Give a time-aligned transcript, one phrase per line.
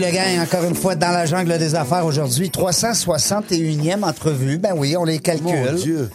[0.00, 2.48] Salut le gang, encore une fois dans la jungle des affaires aujourd'hui.
[2.50, 4.58] 361e entrevue.
[4.58, 5.46] Ben oui, on les calcule.
[5.46, 6.10] Mon Dieu.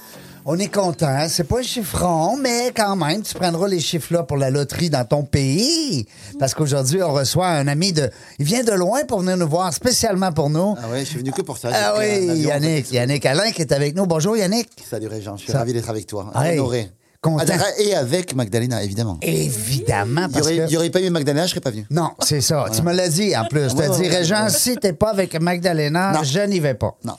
[0.45, 1.25] On est content.
[1.29, 5.05] C'est pas un chiffron, mais quand même, tu prendras les chiffres-là pour la loterie dans
[5.05, 6.05] ton pays.
[6.37, 8.09] Parce qu'aujourd'hui, on reçoit un ami de.
[8.39, 10.75] Il vient de loin pour venir nous voir, spécialement pour nous.
[10.77, 11.69] Ah ouais, je suis venu que pour ça.
[11.73, 12.91] Ah oui, Yannick.
[12.91, 14.05] Yannick Alain qui est avec nous.
[14.05, 14.69] Bonjour, Yannick.
[14.89, 16.29] Salut Régent, je suis Ça- ravi d'être avec toi.
[16.35, 16.89] Honoré.
[17.25, 17.43] Ah,
[17.79, 19.17] Et avec Magdalena, évidemment.
[19.21, 20.63] Évidemment, Il n'y parce aurait, que.
[20.67, 21.85] il y aurait pas eu Magdalena, je serais pas venu.
[21.89, 22.65] Non, c'est ça.
[22.73, 23.73] Tu me l'as dit en plus.
[23.75, 24.49] Tu as Ouais, dit, ouais, ouais.
[24.49, 26.23] si t'es pas avec Magdalena, Non.
[26.23, 26.95] je n'y vais pas.
[27.03, 27.13] Non.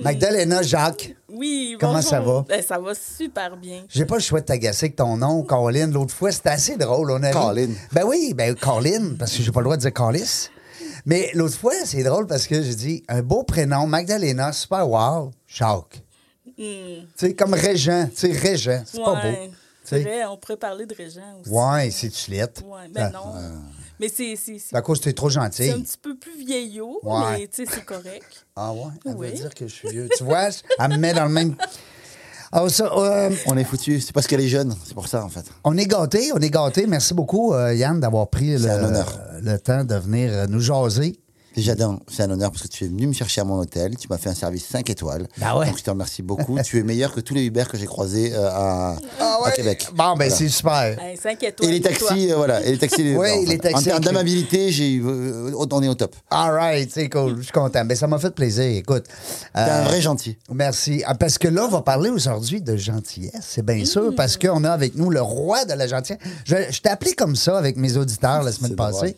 [0.00, 1.14] Magdalena Jacques.
[1.32, 2.08] Oui, Comment bonjour.
[2.10, 2.44] ça va?
[2.48, 3.82] Ben, ça va super bien.
[3.88, 5.88] J'ai pas le choix de t'agacer avec ton nom, Colin.
[5.88, 7.10] L'autre fois, c'était assez drôle.
[7.10, 7.32] On a ri.
[7.32, 7.68] Colin.
[7.92, 10.50] Ben oui, ben Colin, parce que j'ai pas le droit de dire Calis.
[11.04, 15.30] Mais l'autre fois, c'est drôle parce que j'ai dit un beau prénom, Magdalena, super wow,
[15.48, 16.02] Jacques.
[16.58, 19.20] Tu sais, comme Régent, tu sais, Régent, c'est pas beau.
[19.20, 19.50] Tu
[19.84, 21.50] C'est vrai, on pourrait parler de Régent aussi.
[21.50, 22.62] Ouais, c'est chulette.
[22.66, 23.32] Ouais, ben non.
[24.00, 25.70] Mais c'est c'est- c'est- C'est à cause que t'es trop c'est gentil.
[25.70, 27.20] un petit peu plus vieillot, Ouais.
[27.38, 28.46] mais tu sais, c'est correct.
[28.54, 29.32] Ah ouais, elle veut Oui.
[29.32, 30.08] dire que je suis vieux.
[30.16, 30.48] Tu vois,
[30.78, 31.56] elle me met dans le même.
[32.50, 34.00] Ah, ça, euh, On est foutu.
[34.00, 34.74] C'est parce qu'elle est jeune.
[34.86, 35.44] C'est pour ça, en fait.
[35.64, 36.86] On est gâtés, on est gâtés.
[36.86, 41.20] Merci beaucoup, euh, Yann, d'avoir pris le, temps de venir euh, nous jaser.
[41.58, 41.74] Déjà,
[42.06, 43.96] c'est un honneur parce que tu es venu me chercher à mon hôtel.
[43.96, 45.26] Tu m'as fait un service 5 étoiles.
[45.38, 45.66] Bah ouais.
[45.66, 46.56] Donc, je te remercie beaucoup.
[46.62, 48.96] tu es meilleur que tous les Uber que j'ai croisés euh, à,
[49.44, 49.88] à Québec.
[49.92, 50.30] Bon, ben Voilà.
[50.30, 50.94] c'est super.
[50.96, 51.68] Ben, 5 étoiles.
[51.68, 52.62] Et les taxis, euh, voilà.
[52.64, 53.58] Et les taxis, Oui, en les fait.
[53.58, 56.14] taxis En termes d'amabilité, j'ai, euh, on est au top.
[56.30, 57.38] All right, c'est cool.
[57.38, 57.84] Je suis content.
[57.84, 58.62] Ben, ça m'a fait plaisir.
[58.76, 59.06] Écoute.
[59.52, 60.36] T'es un euh, vrai gentil.
[60.54, 61.02] Merci.
[61.06, 64.62] Ah, parce que là, on va parler aujourd'hui de gentillesse, c'est bien sûr, parce qu'on
[64.62, 66.20] a avec nous le roi de la gentillesse.
[66.44, 69.14] Je, je t'ai appelé comme ça avec mes auditeurs la semaine passée, drôle.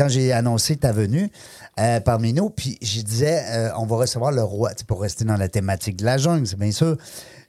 [0.00, 1.30] Quand j'ai annoncé ta venue
[1.78, 2.48] euh, parmi nous.
[2.48, 6.06] Puis je disais, euh, on va recevoir le roi, pour rester dans la thématique de
[6.06, 6.96] la jungle, c'est bien sûr.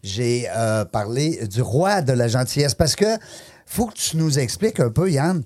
[0.04, 3.06] J'ai euh, parlé du roi de la gentillesse parce que
[3.66, 5.44] faut que tu nous expliques un peu, Yann.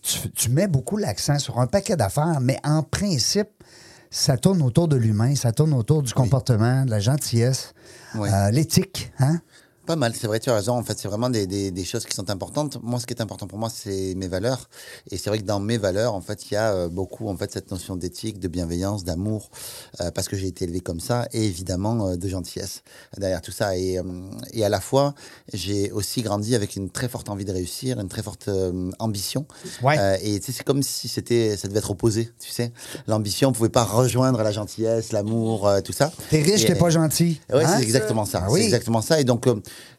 [0.00, 3.50] tu, tu mets beaucoup l'accent sur un paquet d'affaires, mais en principe,
[4.10, 7.74] ça tourne autour de l'humain, ça tourne autour du comportement, de la gentillesse,
[8.14, 8.30] Oui.
[8.52, 9.12] l'éthique.
[9.18, 9.40] Hein?
[9.84, 10.74] Pas mal, c'est vrai, tu as raison.
[10.74, 12.78] En fait, c'est vraiment des, des, des choses qui sont importantes.
[12.82, 14.68] Moi, ce qui est important pour moi, c'est mes valeurs.
[15.10, 17.36] Et c'est vrai que dans mes valeurs, en fait, il y a euh, beaucoup, en
[17.36, 19.50] fait, cette notion d'éthique, de bienveillance, d'amour,
[20.00, 22.82] euh, parce que j'ai été élevé comme ça, et évidemment euh, de gentillesse
[23.18, 23.76] derrière tout ça.
[23.76, 24.02] Et, euh,
[24.52, 25.14] et à la fois,
[25.52, 28.48] j'ai aussi grandi avec une très forte envie de réussir, une très forte
[29.00, 29.46] ambition.
[29.82, 30.20] Ouais.
[30.22, 32.72] Et tu sais, c'est comme si c'était, ça devait être opposé, tu sais.
[33.08, 36.12] L'ambition pouvait pas rejoindre la gentillesse, l'amour, tout ça.
[36.30, 37.40] T'es riche, t'es pas gentil.
[37.52, 37.74] Ouais, hein?
[37.76, 38.44] c'est exactement ça.
[38.44, 38.60] Ah oui.
[38.60, 39.20] C'est exactement ça.
[39.20, 39.48] Et donc,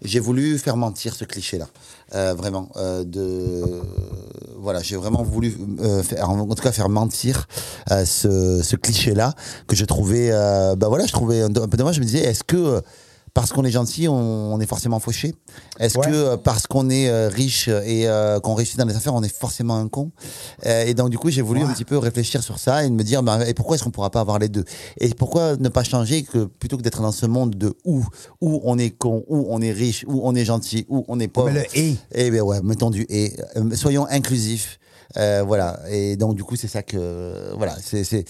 [0.02, 1.68] j'ai voulu faire mentir ce cliché-là.
[2.16, 2.70] Euh, vraiment.
[2.76, 3.82] euh, de,
[4.60, 7.48] voilà, j'ai vraiment voulu, euh, faire, en tout cas, faire mentir
[7.90, 9.34] ce, ce cliché-là
[9.68, 10.30] que je trouvais,
[10.78, 11.96] bah voilà, je trouvais un, peu dommage.
[11.96, 12.82] Je me disais, est-ce que
[13.34, 15.34] parce qu'on est gentil, on, on est forcément fauché
[15.80, 16.06] Est-ce Ouais.
[16.06, 19.24] que euh, parce qu'on est euh, riche et euh, qu'on réussit dans les affaires, on
[19.24, 20.12] est forcément un con?
[20.66, 21.70] Euh, Et donc, du coup, j'ai voulu Ouais.
[21.70, 24.12] un petit peu réfléchir sur ça et me dire, bah, et pourquoi est-ce qu'on pourra
[24.12, 24.66] pas avoir les deux?
[25.00, 28.04] Et pourquoi ne pas changer que plutôt que d'être dans ce monde de où,
[28.42, 31.28] où on est con, où on est riche, où on est gentil, où on est
[31.28, 31.50] pauvre.
[31.52, 31.96] Mais le et.
[32.14, 33.34] Eh bien ouais, mettons du et.
[33.58, 34.80] Euh, soyons inclusifs.
[35.18, 35.80] Euh, voilà.
[35.92, 37.54] Et donc, du coup, c'est ça que.
[37.58, 37.76] Voilà.
[37.84, 38.26] C'est.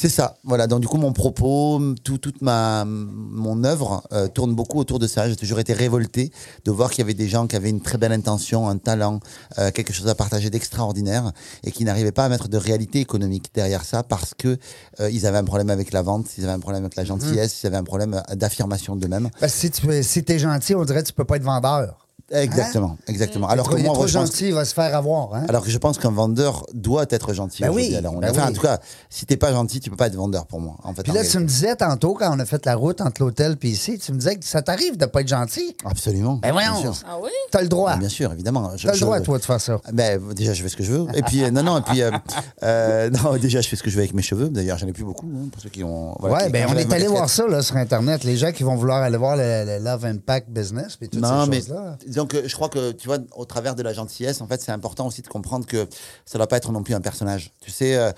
[0.00, 0.68] C'est ça, voilà.
[0.68, 5.08] Donc du coup, mon propos, tout, toute ma mon œuvre euh, tourne beaucoup autour de
[5.08, 5.28] ça.
[5.28, 6.30] J'ai toujours été révolté
[6.64, 9.18] de voir qu'il y avait des gens qui avaient une très belle intention, un talent,
[9.58, 11.32] euh, quelque chose à partager d'extraordinaire
[11.64, 14.56] et qui n'arrivaient pas à mettre de réalité économique derrière ça parce que
[15.00, 17.60] euh, ils avaient un problème avec la vente, ils avaient un problème avec la gentillesse,
[17.64, 19.30] ils avaient un problème euh, d'affirmation d'eux-mêmes.
[19.40, 22.07] Que si tu si t'es gentil, on dirait que tu peux pas être vendeur.
[22.30, 23.48] Exactement, exactement.
[23.48, 25.34] Alors que moi, trop je pense- gentil, il va se faire avoir.
[25.34, 25.46] Hein?
[25.48, 27.62] Alors que je pense qu'un vendeur doit être gentil.
[27.62, 28.50] Ben oui, Alors, on- ben enfin, oui.
[28.50, 28.78] En tout cas,
[29.08, 30.74] si t'es pas gentil, tu peux pas être vendeur pour moi.
[30.84, 31.38] En fait, Puis en là, réalité.
[31.38, 34.12] tu me disais tantôt, quand on a fait la route entre l'hôtel et ici, tu
[34.12, 35.74] me disais que ça t'arrive de pas être gentil.
[35.84, 36.34] Absolument.
[36.42, 36.92] Ben voyons.
[37.06, 37.30] Ah oui?
[37.50, 37.92] T'as le droit.
[37.94, 38.72] Ben, bien sûr, évidemment.
[38.80, 39.80] T'as le je- droit, toi, de faire ça.
[39.92, 41.06] Ben, déjà, je fais ce que je veux.
[41.14, 42.10] Et puis, euh, non, non, et puis, euh,
[42.62, 44.48] euh, non, déjà, je fais ce que je veux avec mes cheveux.
[44.50, 46.14] D'ailleurs, j'en ai plus beaucoup, hein, pour ceux qui ont.
[46.20, 48.24] voilà, ouais, qui- ben on est allé voir ça là, sur Internet.
[48.24, 51.50] Les gens qui vont vouloir aller voir le, Love Impact Business puis toutes Non, ces
[51.50, 51.96] mais choses-là.
[52.26, 55.06] Que je crois que, tu vois, au travers de la gentillesse, en fait, c'est important
[55.06, 55.86] aussi de comprendre que
[56.24, 57.52] ça ne doit pas être non plus un personnage.
[57.60, 58.10] Tu sais, euh,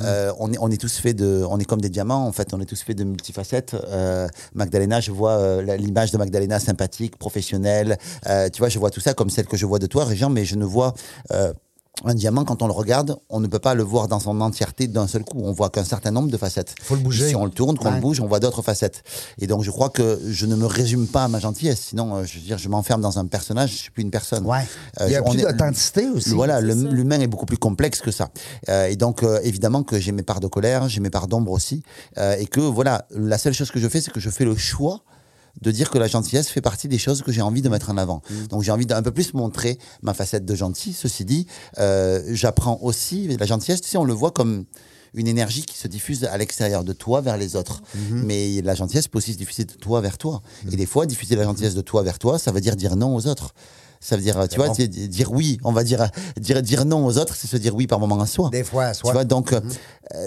[0.00, 1.44] euh, on, est, on est tous faits de.
[1.48, 3.74] On est comme des diamants, en fait, on est tous faits de multifacettes.
[3.74, 7.98] Euh, Magdalena, je vois l'image de Magdalena sympathique, professionnelle.
[8.52, 10.44] Tu vois, je vois tout ça comme celle que je vois de toi, Régent, mais
[10.44, 10.94] je ne vois.
[12.04, 14.88] Un diamant, quand on le regarde, on ne peut pas le voir dans son entièreté
[14.88, 15.40] d'un seul coup.
[15.42, 16.74] On voit qu'un certain nombre de facettes.
[16.82, 17.28] Faut le bouger.
[17.28, 17.94] Si on le tourne, qu'on Ouais.
[17.94, 19.04] le bouge, on voit d'autres facettes.
[19.38, 21.80] Et donc, je crois que je ne me résume pas à ma gentillesse.
[21.80, 24.44] Sinon, euh, je veux dire, je m'enferme dans un personnage, je suis plus une personne.
[24.44, 24.66] Ouais.
[25.00, 26.30] Euh, Il y a plus d'authenticité aussi.
[26.30, 28.30] Voilà, l'humain est beaucoup plus complexe que ça.
[28.68, 31.52] Euh, et donc, euh, évidemment que j'ai mes parts de colère, j'ai mes parts d'ombre
[31.52, 31.84] aussi.
[32.18, 34.56] Euh, et que, voilà, la seule chose que je fais, c'est que je fais le
[34.56, 35.04] choix
[35.60, 37.96] de dire que la gentillesse fait partie des choses que j'ai envie de mettre en
[37.96, 38.22] avant.
[38.28, 38.46] Mmh.
[38.48, 40.92] Donc j'ai envie d'un peu plus montrer ma facette de gentil.
[40.92, 41.46] Ceci dit,
[41.78, 44.64] euh, j'apprends aussi la gentillesse, tu sais, on le voit comme
[45.14, 47.82] une énergie qui se diffuse à l'extérieur de toi vers les autres.
[47.94, 48.22] Mmh.
[48.24, 50.42] Mais la gentillesse peut aussi se diffuser de toi vers toi.
[50.70, 53.14] Et des fois, diffuser la gentillesse de toi vers toi, ça veut dire dire non
[53.14, 53.54] aux autres.
[54.06, 54.74] Ça veut dire, tu vois, bon.
[54.74, 56.06] dire oui, on va dire,
[56.38, 58.50] dire, dire non aux autres, c'est se dire oui par moment à soi.
[58.52, 59.12] Des fois, Tu soit.
[59.12, 59.60] vois, donc, euh,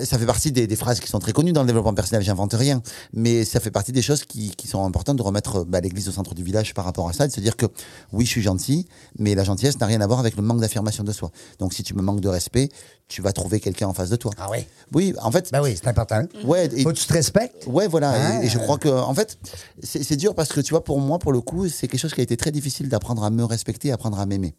[0.04, 2.54] ça fait partie des, des phrases qui sont très connues dans le développement personnel, j'invente
[2.56, 2.82] rien.
[3.14, 6.12] Mais ça fait partie des choses qui, qui sont importantes de remettre bah, l'église au
[6.12, 7.68] centre du village par rapport à ça, de se dire que
[8.14, 8.88] oui, je suis gentil,
[9.20, 11.30] mais la gentillesse n'a rien à voir avec le manque d'affirmation de soi.
[11.60, 12.70] Donc, si tu me manques de respect,
[13.08, 14.32] tu vas trouver quelqu'un en face de toi.
[14.40, 14.66] Ah oui.
[14.94, 16.24] Oui, en fait, Ben oui, c'est important.
[16.46, 17.66] ouais, et- Faut que tu te respectes.
[17.68, 18.12] Ouais, voilà.
[18.12, 18.42] Ah.
[18.44, 19.38] Et, et je crois que, en fait,
[19.84, 22.14] c'est c'est dur parce que, tu vois, pour moi, pour le coup, c'est quelque chose
[22.14, 24.56] qui a été très difficile d'apprendre à me respecter, apprendre à m'aimer.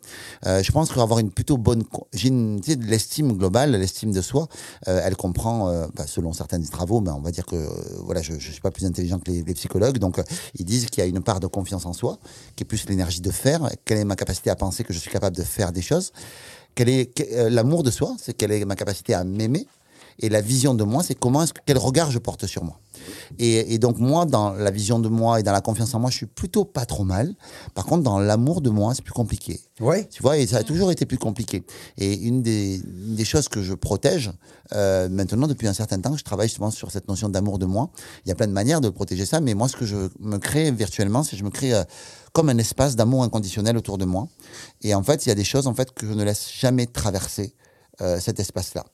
[0.46, 1.84] Euh, je pense qu'avoir une plutôt bonne.
[2.12, 4.48] J'ai une, tu sais, l'estime globale, l'estime de soi,
[4.86, 7.56] euh, elle comprend, euh, bah, selon certains travaux, mais on va dire que,
[8.04, 9.98] voilà, je ne suis pas plus intelligent que les, psychologues.
[9.98, 10.20] Donc,
[10.54, 12.18] ils disent qu'il y a une part de confiance en soi,
[12.54, 13.68] qui est plus l'énergie de faire.
[13.84, 16.12] Quelle est ma capacité à penser que je suis capable de faire des choses
[16.74, 17.10] Quel est
[17.50, 19.66] l'amour de soi C'est quelle est ma capacité à m'aimer
[20.18, 22.80] et la vision de moi, c'est comment est-ce que, quel regard je porte sur moi.
[23.38, 26.10] Et, et donc moi, dans la vision de moi et dans la confiance en moi,
[26.10, 27.34] je suis plutôt pas trop mal.
[27.74, 29.60] Par contre, dans l'amour de moi, c'est plus compliqué.
[29.80, 30.08] Oui.
[30.08, 31.64] Tu vois, et ça a toujours été plus compliqué.
[31.96, 34.32] Et une des, une des choses que je protège,
[34.72, 37.90] euh, maintenant, depuis un certain temps, je travaille justement sur cette notion d'amour de moi.
[38.24, 40.38] Il y a plein de manières de protéger ça, mais moi, ce que je me
[40.38, 41.84] crée virtuellement, c'est que je me crée euh,
[42.32, 44.28] comme un espace d'amour inconditionnel autour de moi.
[44.82, 46.86] Et en fait, il y a des choses en fait que je ne laisse jamais
[46.86, 47.54] traverser.
[48.00, 48.84] Euh, cet espace-là.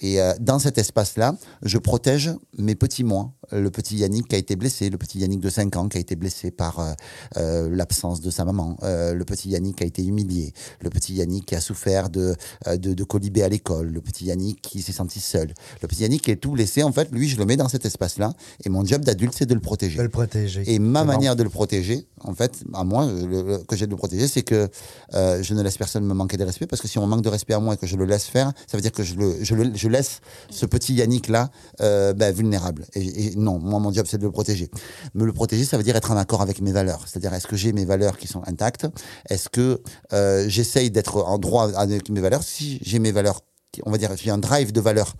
[0.00, 3.32] Et euh, dans cet espace-là, je protège mes petits moi.
[3.52, 6.00] Le petit Yannick qui a été blessé, le petit Yannick de 5 ans qui a
[6.00, 6.92] été blessé par euh,
[7.36, 10.52] euh, l'absence de sa maman, euh, le petit Yannick qui a été humilié,
[10.82, 12.34] le petit Yannick qui a souffert de,
[12.66, 15.52] de, de colibé à l'école, le petit Yannick qui s'est senti seul,
[15.82, 16.82] le petit Yannick qui est tout blessé.
[16.82, 18.32] En fait, lui, je le mets dans cet espace-là.
[18.64, 19.96] Et mon job d'adulte, c'est de le protéger.
[19.98, 20.62] De le protéger.
[20.66, 21.06] Et ma bon.
[21.06, 24.28] manière de le protéger, en fait, à moi, le- le- que j'ai de le protéger,
[24.28, 24.68] c'est que
[25.14, 27.28] euh, je ne laisse personne me manquer de respect, parce que si on manque de
[27.28, 29.36] respect à moi et que je le laisse faire, ça veut dire que je, le,
[29.42, 32.84] je, laisse ce petit Yannick-là ben, vulnérable.
[32.94, 34.70] Et, et non, moi, mon job, c'est de le protéger.
[35.14, 37.04] Me le protéger, ça veut dire être en accord avec mes valeurs.
[37.06, 38.86] C'est-à-dire, est-ce que j'ai mes valeurs qui sont intactes?
[39.28, 39.80] Est-ce que
[40.12, 42.42] euh, j'essaye d'être en droit avec mes valeurs?
[42.42, 43.40] Si j'ai mes valeurs
[43.84, 45.14] on va dire, j'ai un drive de valeur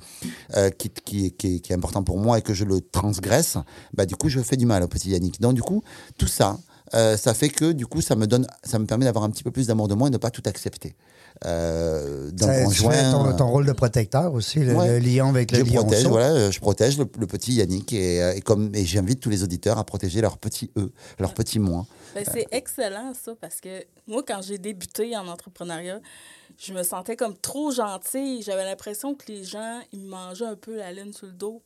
[0.57, 3.57] euh, qui, qui, qui, qui est important pour moi et que je le transgresse,
[3.95, 5.41] bah, du coup, je fais du mal au petit Yannick.
[5.41, 5.83] Donc, du coup,
[6.19, 6.59] tout ça,
[6.95, 9.45] euh, ça fait que, du coup, ça me donne, ça me permet d'avoir un petit
[9.45, 10.97] peu plus d'amour de moi et de ne pas tout accepter.
[11.47, 12.93] Euh, d'un conjoint.
[12.93, 14.99] fais ton, ton rôle de protecteur aussi, le, Ouais.
[14.99, 15.83] le lion avec le je lion.
[15.83, 19.21] protège, voilà, euh, je protège le, le petit Yannick et, euh, et comme et j'invite
[19.21, 21.87] tous les auditeurs à protéger leur petit eux, leur petit moi.
[22.15, 26.01] Ben, c'est excellent, ça, parce que moi, quand j'ai débuté en entrepreneuriat,
[26.59, 28.43] je me sentais comme trop gentille.
[28.43, 31.63] J'avais l'impression que les gens, ils me mangeaient un peu la laine sur le dos.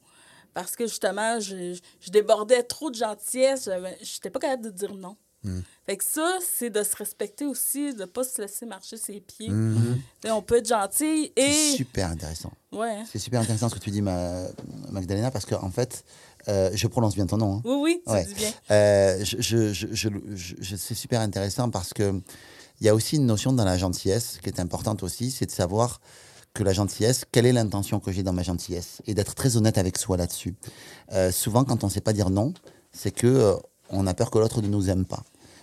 [0.55, 3.65] Parce que justement, je, je débordais trop de gentillesse.
[3.65, 5.17] j'avais- J'étais pas capable de dire non.
[5.87, 9.51] Fait que ça, c'est de se respecter aussi, de pas se laisser marcher ses pieds.
[10.23, 11.77] Sais, On peut être gentil C'est et.
[11.77, 12.53] super intéressant.
[12.71, 13.03] Ouais.
[13.11, 14.47] C'est super intéressant ce que tu dis, ma,
[14.91, 16.05] Magdalena, parce que en fait,
[16.49, 17.57] euh, je prononce bien ton nom.
[17.57, 17.63] hein.
[17.65, 18.25] Oui, oui, tu Ouais.
[18.25, 18.51] dis bien.
[18.71, 19.87] Euh, je, je,
[20.35, 22.21] je, c'est super intéressant parce que
[22.81, 25.51] il y a aussi une notion dans la gentillesse qui est importante aussi, c'est de
[25.53, 26.01] savoir
[26.55, 29.79] que la gentillesse, quelle est l'intention que j'ai dans ma gentillesse et d'être très honnête
[29.79, 30.55] avec soi là-dessus.
[31.13, 32.53] Euh, souvent, quand on ne sait pas dire non,
[32.93, 33.57] c'est que
[33.91, 35.23] on a peur que l'autre ne nous aime pas.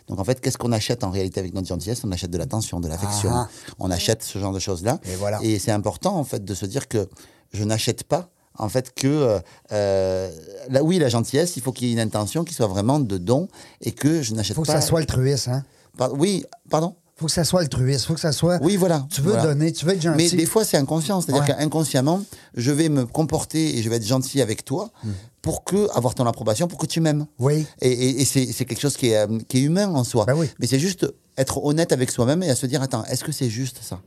[0.10, 2.02] Donc en fait, qu'est-ce qu'on achète en réalité avec notre gentillesse?
[2.04, 3.30] On achète de l'attention, de l'affection.
[3.32, 3.48] Ah.
[3.80, 5.00] On achète ce genre de choses-là.
[5.06, 5.40] Et voilà.
[5.44, 7.08] Et c'est important en fait de se dire que
[7.54, 9.40] je n'achète pas en fait que euh,
[9.72, 10.30] euh,
[10.70, 13.18] là oui la gentillesse il faut qu'il y ait une intention qui soit vraiment de
[13.18, 13.48] don
[13.82, 15.64] et que je n'achète faut que pas ça soit altruiste, hein?
[15.98, 16.96] Par- oui pardon?
[17.16, 18.06] Faut que ça soit altruiste.
[18.06, 18.60] faut que ça soit.
[18.62, 19.44] oui voilà Tu veux Voilà.
[19.44, 20.18] donner, tu veux être gentil.
[20.18, 21.56] mais des fois c'est inconscient c'est-à-dire Ouais.
[21.56, 22.24] qu'inconsciemment
[22.56, 25.10] je vais me comporter et je vais être gentil avec toi Hmm.
[25.42, 27.66] Pour que avoir ton approbation pour que tu m'aimes Oui.
[27.82, 30.26] et, et- et c'est quelque chose qui est, euh, qui est humain en soi.
[30.26, 30.50] Ben oui.
[30.60, 33.50] Mais c'est juste être honnête avec soi-même et à se dire attends, est-ce que c'est
[33.50, 34.02] juste ça?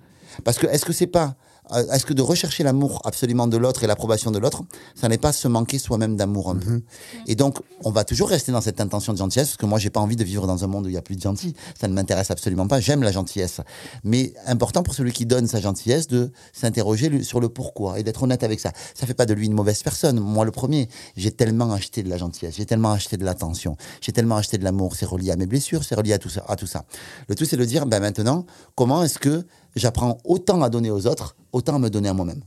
[0.44, 1.34] Parce que est-ce que c'est pas
[1.70, 4.62] est-ce que de rechercher l'amour absolument de l'autre et l'approbation de l'autre,
[4.94, 6.82] ça n'est pas se manquer soi-même d'amour un peu
[7.26, 9.90] Et donc, on va toujours rester dans cette intention de gentillesse, parce que moi, j'ai
[9.90, 11.54] pas envie de vivre dans un monde où il y a plus de gentil.
[11.80, 12.80] Ça ne m'intéresse absolument pas.
[12.80, 13.60] J'aime la gentillesse.
[14.04, 18.22] Mais important pour celui qui donne sa gentillesse de s'interroger sur le pourquoi et d'être
[18.22, 18.72] honnête avec ça.
[18.94, 20.18] Ça fait pas de lui une mauvaise personne.
[20.18, 24.12] Moi, le premier, j'ai tellement acheté de la gentillesse, j'ai tellement acheté de l'attention, j'ai
[24.12, 24.96] tellement acheté de l'amour.
[24.96, 26.44] C'est relié à mes blessures, c'est relié à tout ça.
[26.48, 26.84] À tout ça.
[27.28, 31.06] Le tout, c'est de dire, ben maintenant, comment est-ce que j'apprends autant à donner aux
[31.06, 32.42] autres, autant me donner à moi-même.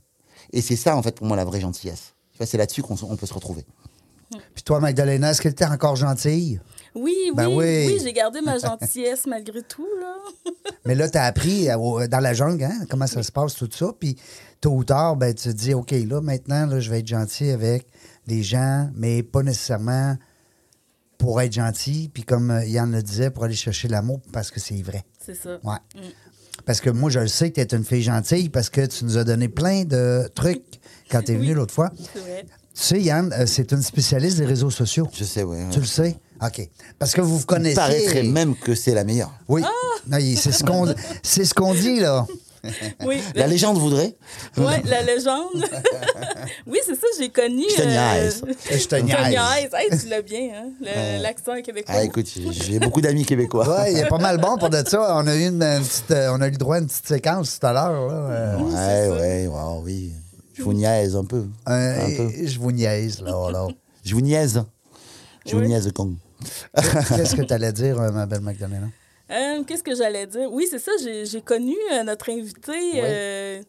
[0.51, 2.13] Et c'est ça, en fait, pour moi, la vraie gentillesse.
[2.31, 3.65] Tu vois, C'est là-dessus qu'on on peut se retrouver.
[4.53, 6.59] Puis toi, Magdalena, est-ce qu'elle était encore gentille?
[6.93, 7.85] Oui, oui, Ben oui.
[7.87, 10.15] oui, j'ai gardé ma gentillesse malgré tout, là.
[10.85, 13.91] Mais là, tu as appris dans la jungle, hein, comment ça se passe, tout ça.
[13.97, 14.17] Puis
[14.61, 17.49] tôt ou tard, ben, tu te dis, OK, là, maintenant, là, je vais être gentil
[17.49, 17.87] avec
[18.27, 20.15] les gens, mais pas nécessairement
[21.17, 22.09] pour être gentil.
[22.13, 25.03] Puis comme euh, Yann le disait, pour aller chercher l'amour, parce que c'est vrai.
[25.23, 25.59] C'est ça.
[25.63, 25.77] Ouais.
[26.65, 29.05] Parce que moi, je le sais que tu es une fille gentille parce que tu
[29.05, 30.63] nous as donné plein de trucs
[31.11, 31.53] quand tu es venu Oui.
[31.53, 31.91] l'autre fois.
[32.15, 32.45] Vrai.
[32.73, 35.07] Tu sais, Yann, euh, c'est une spécialiste des réseaux sociaux.
[35.13, 35.65] Je sais, ouais.
[35.71, 36.17] Tu le sais?
[36.43, 36.67] OK.
[36.99, 37.75] Parce que vous vous Il connaissez.
[37.75, 39.31] paraîtrait même que c'est la meilleure.
[39.47, 39.61] Oui.
[40.19, 40.93] Il- c'est ce qu'on
[41.23, 42.25] c'est ce qu'on dit, là.
[43.05, 43.21] Oui.
[43.35, 44.15] La légende voudrait.
[44.57, 45.63] Ouais, la légende.
[46.67, 47.63] oui, c'est ça, j'ai connu.
[47.69, 48.41] Je te niaise.
[48.47, 49.69] Je te Je te niaise.
[49.73, 50.69] Hey, tu l'as bien, hein?
[50.81, 51.95] le- L'accent québécois.
[51.97, 53.67] Ah, écoute, j'ai- beaucoup d'amis québécois.
[53.67, 55.15] Ouais, il est pas mal bon pour de ça.
[55.17, 57.07] On a eu une, une petite, euh, on a eu le droit à une petite
[57.07, 58.07] séquence tout à l'heure.
[58.11, 60.11] Euh, Ouais, ouais, ouais, oui.
[60.53, 61.45] Je vous niaise un peu.
[61.69, 62.29] euh, un peu.
[62.45, 63.49] je vous niaise, là.
[63.51, 63.67] là.
[64.05, 64.63] Je vous niaise.
[65.45, 65.67] Je vous Oui.
[65.67, 66.13] niaise, con.
[66.75, 68.87] Qu'est-ce que tu allais dire, euh, ma belle Magdalena?
[69.31, 70.51] Euh, Qu'est-ce que j'allais dire?
[70.51, 72.73] Oui, c'est ça, j'ai connu euh, notre invité.
[72.95, 73.61] euh,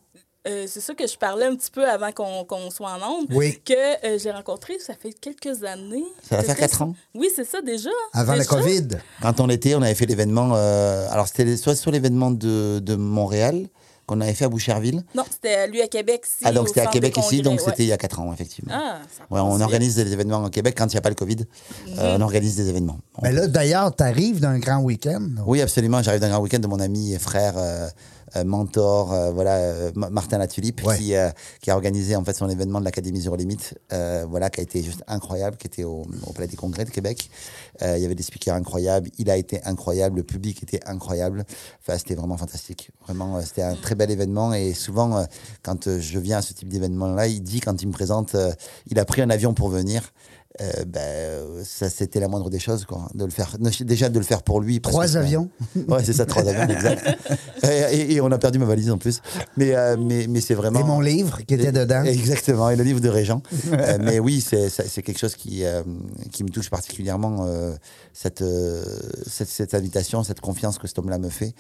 [0.47, 3.27] euh, c'est ça que je parlais un petit peu avant qu'on soit en ondes.
[3.31, 3.59] Oui.
[3.65, 6.05] Que j'ai rencontré, ça fait quelques années.
[6.23, 6.95] Ça va faire quatre ans?
[7.15, 7.91] Oui, c'est ça, déjà.
[8.13, 8.45] Avant la?
[8.45, 8.89] COVID.
[9.23, 10.55] Quand on était, on avait fait l'événement.
[10.55, 13.67] alors, c'était soit sur l'événement de, de Montréal,
[14.07, 15.03] qu'on avait fait à Boucherville.
[15.15, 16.25] Non, c'était à lui à Québec.
[16.45, 17.65] Ah, donc c'était à Québec ici, donc ouais.
[17.67, 18.73] c'était il y a 4 ans, effectivement.
[18.75, 18.99] Ah,
[19.31, 21.39] Ouais, on organise des événements au Québec quand il n'y a pas le Covid.
[21.99, 22.99] euh, on organise des événements.
[23.23, 25.27] Mais là, d'ailleurs, tu arrives d'un grand week-end.
[25.47, 26.03] Oui, absolument.
[26.03, 27.89] J'arrive d'un grand week-end de mon ami et frère, euh,
[28.45, 30.97] mentor, euh, voilà, euh, Ma- Martin Latulipe, Ouais.
[30.99, 34.51] qui, euh, qui a organisé en fait son événement de l'Académie Zéro Limite, euh, voilà,
[34.51, 37.31] qui a été juste incroyable, qui était au, au Palais des Congrès de Québec.
[37.83, 39.11] Euh, il y avait des speakers incroyables.
[39.19, 40.17] Il a été incroyable.
[40.19, 41.45] Le public était incroyable.
[41.81, 42.91] Enfin, c'était vraiment fantastique.
[43.05, 44.55] Vraiment, euh, c'était un très bel événement.
[44.55, 45.25] Et souvent, euh,
[45.63, 48.53] quand euh, je viens à ce type d'événement-là, il dit quand il me présente, euh,
[48.91, 50.13] il a pris un avion pour venir.
[50.63, 54.19] Euh, ben, euh, ça c'était la moindre des choses quoi de le faire déjà de
[54.19, 55.51] le faire pour lui Trois un- avions.
[55.89, 57.07] Ouais, c'est ça, trois avions, exact.
[57.63, 59.21] Et, et- et on a perdu ma valise en plus.
[59.57, 60.81] Mais, euh, mais, mais c'est vraiment.
[60.81, 62.05] Et mon livre qui était dedans.
[62.05, 63.43] Exactement, et le livre de Régent.
[63.73, 65.63] Euh, mais oui, c'est quelque chose qui,
[66.33, 67.47] qui me touche particulièrement,
[68.13, 68.43] cette,
[69.27, 71.55] cette, cette invitation, cette confiance que cet homme-là me fait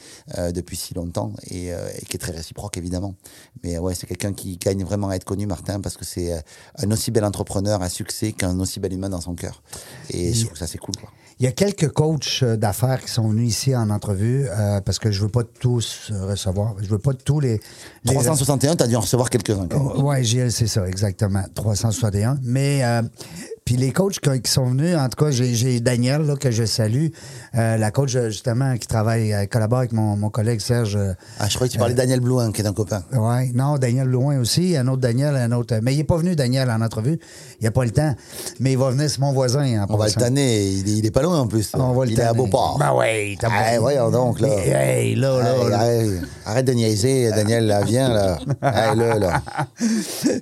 [0.54, 3.14] depuis si longtemps et, et qui est très réciproque, évidemment.
[3.62, 6.32] Mais ouais, c'est quelqu'un qui gagne vraiment à être connu, Martin, parce que c'est
[6.78, 9.62] un aussi bel entrepreneur à succès qu'un aussi bel humain dans son cœur.
[10.10, 11.10] Et je trouve ça, c'est cool, quoi.
[11.38, 14.98] Il y a quelques coachs euh, d'affaires qui sont venus ici en entrevue euh, parce
[14.98, 16.76] que je veux pas tous euh, recevoir.
[16.80, 17.60] Je veux pas tous les.
[18.04, 19.68] les 361, tu as dû en recevoir quelques-uns.
[19.98, 21.44] Oui, Gilles, c'est ça, exactement.
[21.54, 22.38] 361.
[22.42, 23.02] Mais, euh,
[23.66, 27.08] puis les coachs qui sont venus, en tout cas, j'ai Daniel, là, que je salue,
[27.56, 30.96] euh, la coach, euh, justement, qui travaille, euh, collabore avec mon, mon collègue Serge.
[31.40, 33.02] Ah, je croyais que tu parlais de Daniel Blouin, qui est un copain.
[33.12, 35.80] Ouais, non, Daniel Loin aussi, un autre Daniel, un autre.
[35.82, 37.18] Mais il n'est pas venu, Daniel, en entrevue.
[37.60, 38.14] Il n'a pas le temps.
[38.60, 39.82] Mais il va venir, c'est mon voisin.
[39.82, 41.72] En On va le tanner, il est, il est pas loin en plus.
[41.74, 42.32] On va le il est à.
[42.34, 42.76] Beauport.
[42.78, 44.48] Ben ouais, t'as Ah, voyons donc, là.
[44.48, 46.26] Hey, là, là, Hey, là.
[46.44, 48.38] arrête, de niaiser, Daniel, là, viens, là.
[48.62, 49.42] Hey, là, là.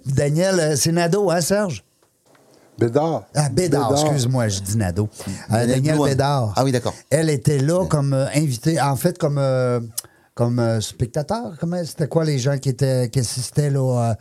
[0.05, 1.83] Daniel, c'est Nado, hein, Serge?
[2.79, 3.25] Bédard.
[3.35, 4.05] Ah, Bédard, Bédard.
[4.07, 5.09] excuse-moi, je dis Nado.
[5.53, 5.99] Euh, Daniel.
[5.99, 6.53] Bédard.
[6.57, 6.95] Ah oui, d'accord.
[7.11, 9.81] Elle était là comme euh, invitée, en fait, comme, euh,
[10.35, 11.53] comme euh, spectateur.
[11.61, 14.17] Comment, c'était quoi les gens qui, étaient, qui assistaient, là?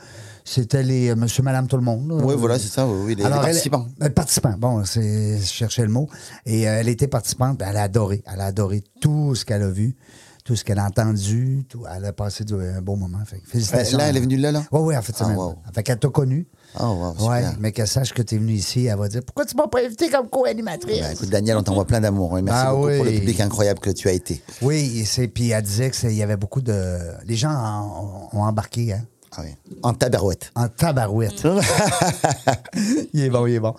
[0.45, 2.09] c'était les monsieur, madame, tout le monde.
[2.09, 2.15] là?
[2.23, 3.87] Oui, voilà, c'est ça, oui, oui, les, les Alors, elle- participants.
[4.13, 6.07] participants, bon, c'est, je cherchais le mot.
[6.45, 8.23] Et elle était participante, elle a adoré.
[8.31, 9.95] Elle a adoré tout ce qu'elle a vu,
[10.43, 11.63] tout ce qu'elle a entendu.
[11.69, 13.19] Tout, elle a passé du- un beau moment.
[13.25, 13.97] Fait, félicitations.
[13.97, 14.63] Là, elle est venue là, là?
[14.71, 15.37] Oui, oui, en fait, Ah, semaine.
[15.37, 15.55] wow.
[15.73, 16.45] Fait qu'elle t'a connu.
[16.75, 17.27] Ah, wow, super.
[17.29, 19.67] ouais, mais qu'elle sache que tu es venue ici, elle va dire Pourquoi tu m'as
[19.67, 21.01] pas invité comme co-animatrice?
[21.01, 22.35] Ben, écoute, Daniel, on t'envoie plein d'amour.
[22.35, 22.41] hein.
[22.41, 24.41] Merci Ah beaucoup pour le public incroyable que tu as été.
[24.61, 26.97] Oui, et c'est, puis elle disait qu'il y avait beaucoup de.
[27.25, 29.01] Les gens en- ont embarqué, hein,
[29.37, 29.49] Ah oui.
[29.83, 30.51] En tabarouette.
[30.55, 31.43] en tabarouette.
[33.13, 33.75] il est bon, il est bon.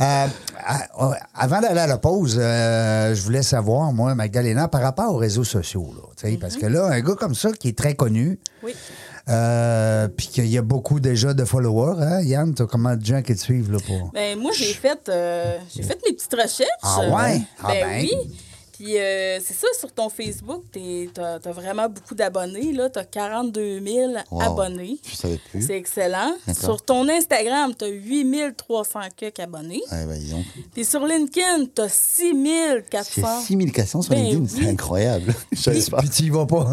[0.00, 0.26] Euh,
[0.64, 5.18] à- avant d'aller à la pause, euh, je voulais savoir, moi, Magdalena, par rapport aux
[5.18, 7.94] réseaux sociaux, là, tu sais, parce que là, un gars comme ça qui est très
[7.94, 8.74] connu, Oui.
[9.28, 13.22] Euh, puis qu'il y a beaucoup déjà de followers, hein, Yann, t'as combien de gens
[13.22, 14.10] qui te suivent là, pour.
[14.12, 16.68] Ben, moi, j'ai fait, euh, j'ai fait mes petites recherches.
[16.82, 17.42] Ah ouais?
[17.62, 18.00] Ah ben, ben.
[18.02, 18.12] oui.
[18.82, 22.74] Puis euh, c'est ça, sur ton Facebook, tu as, vraiment beaucoup d'abonnés.
[22.92, 24.40] Tu as 42 000 Wow.
[24.40, 24.98] abonnés.
[25.08, 25.64] Je savais plus.
[25.64, 26.32] C'est excellent.
[26.58, 29.82] Sur ton Instagram, tu as 8300 quelques abonnés.
[29.92, 30.42] Ouais, bah, disons.
[30.74, 31.86] Puis sur LinkedIn, tu as
[32.18, 33.40] J'ai 6400.
[33.46, 34.62] 6400 sur Ben LinkedIn, oui.
[34.64, 35.32] c'est incroyable.
[35.52, 35.98] Je savais pas.
[35.98, 36.66] Puis tu y vas pas.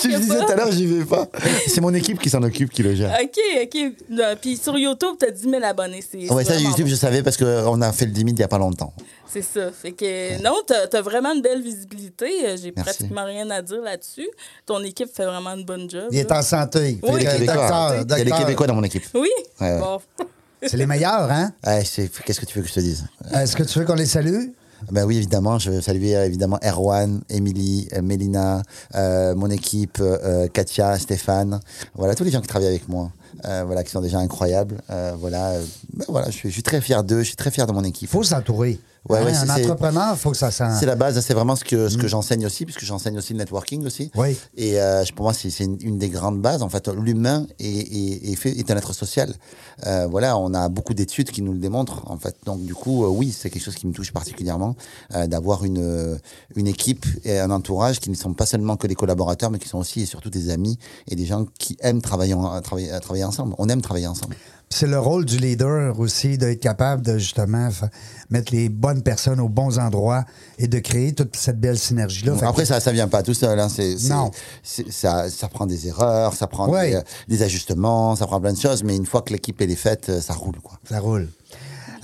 [0.00, 0.44] Tu y vas Je disais pas.
[0.44, 1.26] tout à l'heure, j'y vais pas.
[1.66, 3.18] C'est mon équipe qui s'en occupe, qui le gère.
[3.20, 3.92] OK, OK.
[4.10, 6.04] Non, Puis sur YouTube, tu as 10 000 abonnés.
[6.08, 6.90] C'est Ouais, ça, YouTube, bon.
[6.90, 8.92] je savais parce qu'on a fait le 10 000 il y a pas longtemps.
[9.32, 9.70] C'est ça.
[9.70, 12.26] Fait que non, tu as, vraiment une belle visibilité.
[12.46, 14.28] Euh, J'ai pratiquement rien à dire là-dessus.
[14.66, 16.08] Ton équipe fait vraiment une bonne job.
[16.10, 16.38] Il est là.
[16.38, 16.98] en santé.
[17.02, 17.10] Oui.
[17.18, 17.92] Il y a des Québécois.
[17.94, 18.30] Il y a des.
[18.30, 19.04] Québécois dans mon équipe.
[19.14, 19.28] Oui?
[19.60, 19.78] Ouais, ouais.
[19.80, 20.00] Bon.
[20.66, 21.52] C'est les meilleurs, hein?
[21.66, 21.82] Ouais,
[22.24, 23.06] Qu'est-ce que tu veux que je te dise?
[23.32, 24.48] Est-ce que tu veux qu'on les salue?
[24.90, 25.58] Ben oui, évidemment.
[25.58, 28.62] Je veux saluer euh, évidemment Erwan, Émilie, euh, Mélina,
[28.94, 31.60] euh, mon équipe, euh, Katia, Stéphane.
[31.94, 33.10] Voilà, tous les gens qui travaillent avec moi.
[33.46, 34.76] euh, voilà, qui sont déjà incroyables.
[34.90, 35.54] Euh, voilà,
[35.94, 37.84] ben voilà je, suis, je suis très fier d'eux, je suis très fier de mon
[37.84, 38.08] équipe.
[38.08, 38.78] Il faut s'entourer.
[39.08, 40.64] Ouais, Hein, ouais, un entrepreneur, il faut que ça sent.
[40.78, 43.38] C'est la base, c'est vraiment ce que, ce que j'enseigne aussi, puisque j'enseigne aussi le
[43.38, 44.10] networking aussi.
[44.14, 44.36] Oui.
[44.56, 46.62] Et euh, pour moi, c'est une, une des grandes bases.
[46.62, 49.34] En fait, l'humain est, est, est, fait, est un être social.
[49.86, 52.10] Euh, voilà, on a beaucoup d'études qui nous le démontrent.
[52.10, 54.76] En fait, donc du coup, euh, oui, c'est quelque chose qui me touche particulièrement
[55.14, 56.16] euh, d'avoir une euh,
[56.54, 59.68] une équipe et un entourage qui ne sont pas seulement que des collaborateurs, mais qui
[59.68, 60.78] sont aussi et surtout des amis
[61.08, 63.54] et des gens qui aiment travailler, travailler, travailler ensemble.
[63.58, 64.36] On aime travailler ensemble.
[64.72, 67.68] C'est le rôle du leader aussi d'être capable de justement
[68.30, 70.24] mettre les bonnes personnes aux bons endroits
[70.58, 72.34] et de créer toute cette belle synergie-là.
[72.42, 73.58] Après, que- ça, ça vient pas tout seul.
[73.58, 73.66] Hein.
[74.08, 74.30] Non.
[74.62, 76.90] ça, ça prend des erreurs, ça prend Ouais.
[76.90, 78.84] des, euh, des ajustements, ça prend plein de choses.
[78.84, 80.78] Mais une fois que l'équipe est faite, euh, ça roule quoi.
[80.88, 81.28] Ça roule.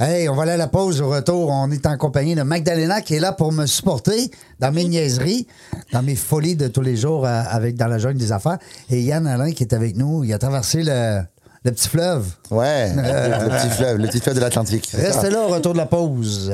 [0.01, 1.01] Hey, on va aller à la pause.
[1.01, 4.73] Au retour, on est en compagnie de Magdalena qui est là pour me supporter dans
[4.73, 5.47] mes niaiseries,
[5.93, 8.59] dans mes folies de tous les jours euh, avec dans la jungle des affaires.
[8.91, 11.21] Et Yann Alain qui est avec nous, il a traversé le,
[11.67, 12.27] le petit fleuve.
[12.51, 14.89] Ouais, le petit fleuve, le petit fleuve de l'Atlantique.
[14.95, 16.53] Restez là au retour de la pause.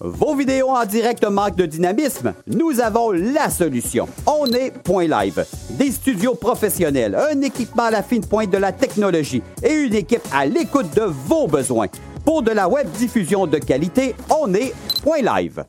[0.00, 2.32] Vos vidéos en direct manquent de dynamisme?
[2.46, 4.08] Nous avons la solution.
[4.26, 5.44] On est Point Live.
[5.70, 10.26] Des studios professionnels, un équipement à la fine pointe de la technologie et une équipe
[10.32, 11.88] à l'écoute de vos besoins.
[12.24, 15.64] Pour de la web diffusion de qualité, on est Point Live.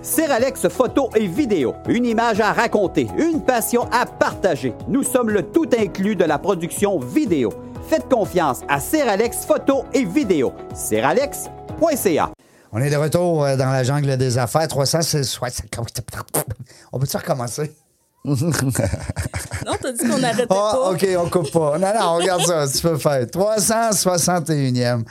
[0.00, 4.72] Seralex photo et vidéo, une image à raconter, une passion à partager.
[4.88, 7.50] Nous sommes le tout inclus de la production vidéo.
[7.92, 10.54] Faites confiance à Seralex photo et vidéo.
[10.74, 12.30] Seralex.ca.
[12.72, 14.66] On est de retour euh, dans la jungle des affaires.
[14.66, 15.62] 360.
[16.92, 17.70] On peut-tu recommencer?
[18.24, 20.90] Non, t'as dit qu'on n'arrêtait Ah, pas.
[20.90, 21.78] OK, on coupe pas.
[21.78, 23.24] Non, non, regarde ça, tu peux faire.
[23.26, 25.04] 361e.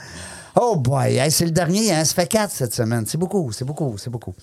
[0.60, 2.04] Oh boy, hey, c'est le dernier, hein?
[2.04, 3.04] Ça fait 4 cette semaine.
[3.06, 4.34] C'est beaucoup, c'est beaucoup, c'est beaucoup.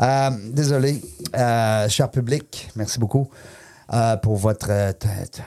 [0.00, 1.02] Euh, désolé,
[1.36, 3.28] euh, cher public, merci beaucoup
[3.92, 4.92] euh, pour votre, euh,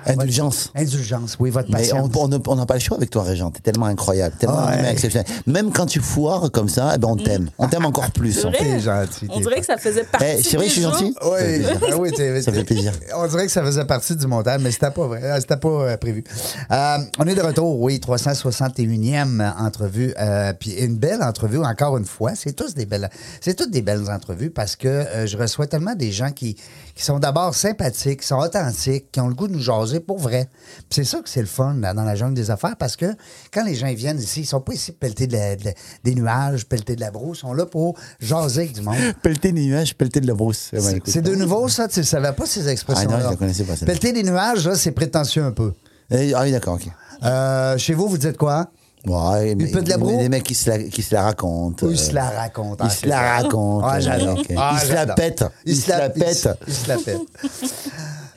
[0.05, 0.71] Indulgence.
[0.73, 2.09] votre- indulgence, oui, votre Mais patience.
[2.15, 3.51] on on n'a pas le choix avec toi, Régent.
[3.51, 4.79] T'es tellement incroyable, tellement Ouais.
[4.79, 5.27] humain, exceptionnel.
[5.47, 7.49] Même quand tu foires comme ça, eh ben on t'aime.
[7.57, 8.41] On t'aime encore plus.
[8.43, 8.51] Vrai?
[8.57, 10.25] T'es gentil, On dirait que ça faisait partie.
[10.39, 12.09] Eh, c'est vrai que je suis gentil Oui, ah oui
[12.41, 12.93] Ça fait plaisir.
[13.15, 15.21] On dirait que ça faisait partie du montage, mais c'était pas vrai.
[15.23, 16.23] Ah, C'était pas euh, prévu.
[16.71, 20.13] Euh, on est de retour, oui, 361e entrevue.
[20.19, 22.31] euh, puis une belle entrevue, encore une fois.
[22.35, 23.09] C'est tous des belles.
[23.41, 26.57] C'est toutes des belles entrevues parce que euh, je reçois tellement des gens qui,
[26.95, 30.17] qui sont d'abord sympathiques, qui sont authentiques, qui ont le goût de nous jaser pour
[30.17, 30.49] vrai.
[30.77, 33.05] Puis c'est ça que c'est le fun là, dans la jungle des affaires parce que
[33.53, 35.73] quand les gens viennent ici, ils sont pas ici pour pelleter de la- de la-
[36.05, 37.39] des nuages, pelleter de la brousse.
[37.39, 38.95] Ils sont là pour jaser avec du monde.
[39.21, 40.71] Pelleter des nuages, pelleter de la brousse.
[41.05, 41.87] C'est- de nouveau, ça?
[41.89, 43.15] Tu ne savais pas ces expressions-là?
[43.17, 43.93] Ah non, je la connaissais pas, celle-là.
[43.93, 45.73] Pelleter des nuages, là, c'est prétentieux un peu.
[46.11, 46.87] Eh, Ah oui, d'accord, ok.
[47.23, 48.69] Euh, chez vous, vous dites quoi?
[49.07, 50.17] Ouais, mais- peu de la mais broue?
[50.17, 51.85] Des mecs qui se la, qui se la racontent.
[51.85, 52.85] Ou ils euh, se la racontent.
[52.85, 53.85] Ils se la racontent.
[53.87, 54.39] Ah, euh, j'adore.
[54.49, 55.45] Ils se la pètent.
[55.65, 56.49] Ils se la pètent.
[56.67, 57.19] Ils se la pètent.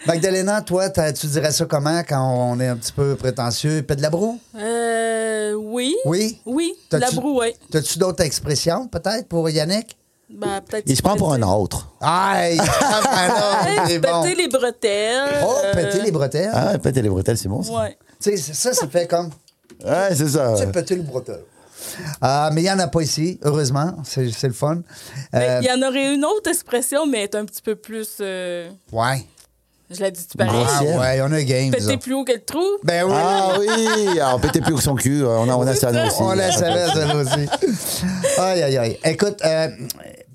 [0.06, 3.82] Magdalena, toi, tu dirais ça comment quand on est un petit peu prétentieux?
[3.82, 4.38] Pète de la broue?
[4.56, 5.94] Euh, oui.
[6.04, 6.40] Oui?
[6.46, 7.58] Oui, T'as-tu- la brouette.
[7.70, 9.96] T'as-tu d'autres expressions, peut-être, pour Yannick?
[10.30, 11.88] Ben, peut-être Il se prend pour un autre.
[12.00, 12.58] Ah, il-
[14.00, 14.22] bon.
[14.22, 15.42] péter les bretelles.
[15.44, 16.50] Oh, euh, péter les bretelles.
[16.52, 17.72] Ah péter les bretelles, c'est bon ça.
[17.72, 17.96] Ouais.
[18.22, 19.30] Tu sais, ça, ça fait comme...
[19.84, 20.54] Ouais, c'est ça.
[20.56, 21.40] Tu sais, péter le bretelle.
[22.24, 23.94] Euh, mais il n'y en a pas ici, heureusement.
[24.04, 24.80] C'est c'est le fun.
[25.34, 28.16] Euh, Il y en aurait une autre expression, mais elle est un petit peu plus.
[28.20, 29.24] euh, ouais.
[29.88, 30.64] je l'ai dit tu pareil.
[30.68, 31.70] Ah, ouais, on a game.
[31.70, 31.96] Péter ça.
[31.96, 32.64] plus haut que le trou.
[32.82, 33.12] Ben oui.
[33.16, 36.00] Ah oui, alors péter plus que son cul, euh, on a, on a ça nous
[36.06, 36.16] aussi.
[36.20, 37.48] On la savait, ça aussi.
[38.38, 38.98] Aïe, aïe, aïe.
[39.04, 39.68] Écoute, euh,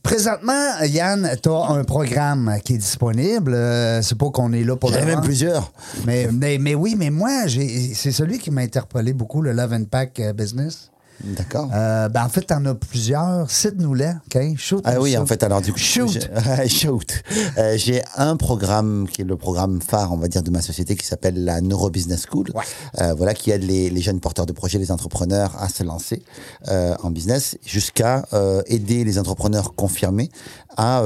[0.03, 3.53] présentement, Yann, tu as un programme qui est disponible.
[3.55, 5.71] Euh, c'est pas qu'on est là pour J'en ai même plusieurs.
[6.05, 9.73] Mais, mais, mais oui, mais moi, j'ai- c'est celui qui m'a interpellé beaucoup, le Love
[9.73, 10.89] and Pack euh, Business.
[11.23, 11.69] D'accord.
[11.73, 13.49] Euh, ben, en fait, en as plusieurs.
[13.49, 14.57] Cite-nous-les, OK?
[14.57, 16.09] Shoot Ah oui, en fait, alors du coup, Shoot.
[16.09, 17.23] j'ai- shoot.
[17.57, 20.95] Euh, J'ai un programme qui est le programme phare, on va dire, de ma société
[20.95, 22.47] qui s'appelle la Neuro Business School.
[22.53, 22.63] Ouais.
[23.01, 26.23] Euh, voilà, qui aide les, les jeunes porteurs de projets, les entrepreneurs à se lancer
[26.67, 28.25] euh, en business, jusqu'à
[28.67, 30.29] aider les entrepreneurs confirmés
[30.77, 31.01] à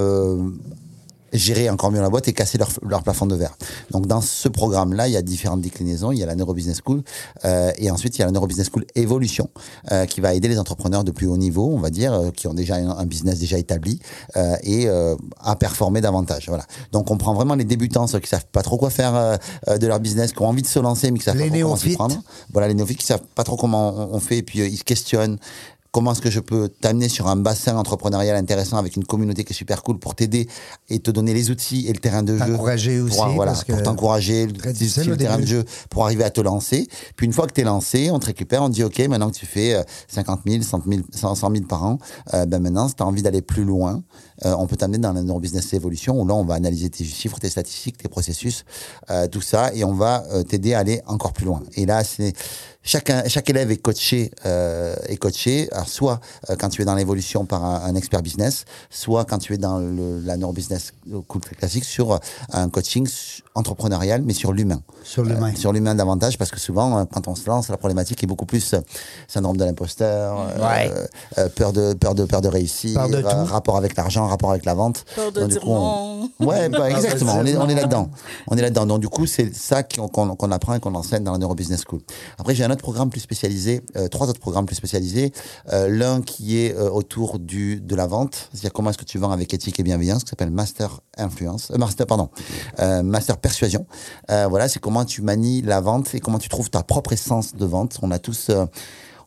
[1.33, 3.55] gérer encore mieux la boîte et casser leur, leur plafond de verre.
[3.91, 6.11] Donc dans ce programme-là, il y a différentes déclinaisons.
[6.11, 7.03] Il y a la Neuro Business School
[7.45, 9.49] euh, et ensuite il y a la Neuro Business School Evolution
[9.91, 12.47] euh, qui va aider les entrepreneurs de plus haut niveau, on va dire, euh, qui
[12.47, 13.99] ont déjà un, un business déjà établi
[14.35, 16.45] euh, et euh, à performer davantage.
[16.47, 16.65] Voilà.
[16.91, 19.87] Donc on prend vraiment les débutants, ceux qui savent pas trop quoi faire euh, de
[19.87, 21.75] leur business, qui ont envie de se lancer mais qui savent Les pas trop comment
[21.75, 22.21] s'y prendre.
[22.53, 24.77] Voilà, les néophytes qui savent pas trop comment on, on fait et puis euh, ils
[24.77, 25.37] se questionnent.
[25.97, 29.53] Comment est-ce que je peux t'amener sur un bassin entrepreneurial intéressant avec une communauté qui
[29.53, 30.47] est super cool pour t'aider
[30.89, 33.63] et te donner les outils et le terrain de jeu T'encourager pour, aussi, voilà, parce
[33.63, 36.87] que pour t'encourager, le, terrain de jeu pour arriver à te lancer.
[37.15, 39.31] Puis une fois que tu es lancé, on te récupère, on te dit OK, maintenant
[39.31, 41.97] que tu fais euh, 50 000, 100 000, 100 100 000 par an,
[42.35, 44.03] euh, ben maintenant, si tu as envie d'aller plus loin,
[44.45, 47.39] euh, on peut t'amener dans la neurobusiness évolution où là, on va analyser tes chiffres,
[47.39, 48.65] tes statistiques, tes processus,
[49.09, 51.61] euh, tout ça, et on va euh, t'aider à aller encore plus loin.
[51.75, 52.33] Et là, c'est
[52.83, 56.19] chacun, chaque élève est coaché, euh, est coaché, alors soit
[56.49, 59.57] euh, quand tu es dans l'évolution par un, un expert business, soit quand tu es
[59.57, 60.93] dans le, la neurobusiness
[61.57, 62.19] classique sur
[62.53, 63.07] un coaching
[63.55, 64.81] entrepreneurial, mais sur l'humain.
[65.03, 65.51] Sur l'humain.
[65.51, 68.45] Euh, sur l'humain davantage, parce que souvent, quand on se lance, la problématique est beaucoup
[68.45, 68.75] plus
[69.27, 70.91] syndrome de l'imposteur, Ouais.
[71.55, 74.73] peur de peur de peur de réussir, Peur de rapport avec l'argent, rapport avec la
[74.73, 75.05] vente.
[75.15, 76.47] Peur de Donc, dire coup, on- non.
[76.47, 77.35] Ouais, bah, exactement.
[77.39, 78.09] On est, on est là-dedans.
[78.47, 78.85] On est là-dedans.
[78.85, 81.83] Donc, du coup, c'est ça qu'on qu'on apprend et qu'on enseigne dans la Neuro Business
[81.87, 82.01] School.
[82.37, 85.31] Après, j'ai un autre programme plus spécialisé, euh, trois autres programmes plus spécialisés.
[85.73, 89.17] Euh, L'un qui est euh, autour du, de la vente, c'est-à-dire comment est-ce que tu
[89.17, 92.29] vends avec éthique et bienveillance, qui s'appelle Master Influence, Master, pardon,
[93.03, 93.85] Master Persuasion.
[94.27, 97.65] Voilà, c'est comment tu manies la vente et comment tu trouves ta propre essence de
[97.65, 97.97] vente.
[98.01, 98.51] On a tous,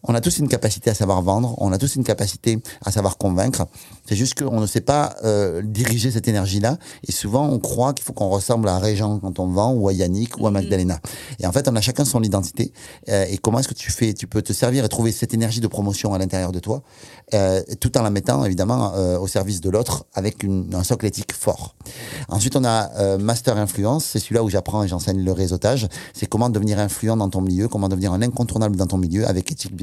[0.03, 3.19] on a tous une capacité à savoir vendre, on a tous une capacité à savoir
[3.19, 3.67] convaincre.
[4.07, 6.79] C'est juste qu'on ne sait pas euh, diriger cette énergie-là.
[7.07, 9.93] Et souvent, on croit qu'il faut qu'on ressemble à Régent quand on vend, ou à
[9.93, 10.99] Yannick, ou à Magdalena.
[11.39, 12.73] Et en fait, on a chacun son identité.
[13.09, 15.61] Euh, et comment est-ce que tu fais Tu peux te servir et trouver cette énergie
[15.61, 16.83] de promotion à l'intérieur de toi,
[17.35, 21.07] euh, tout en la mettant évidemment euh, au service de l'autre avec une, un socle
[21.07, 21.77] éthique fort.
[22.29, 24.05] Ensuite, on a euh, Master Influence.
[24.05, 25.89] C'est celui-là où j'apprends et j'enseigne le réseautage.
[26.13, 29.51] C'est comment devenir influent dans ton milieu, comment devenir un incontournable dans ton milieu avec
[29.53, 29.77] éthique,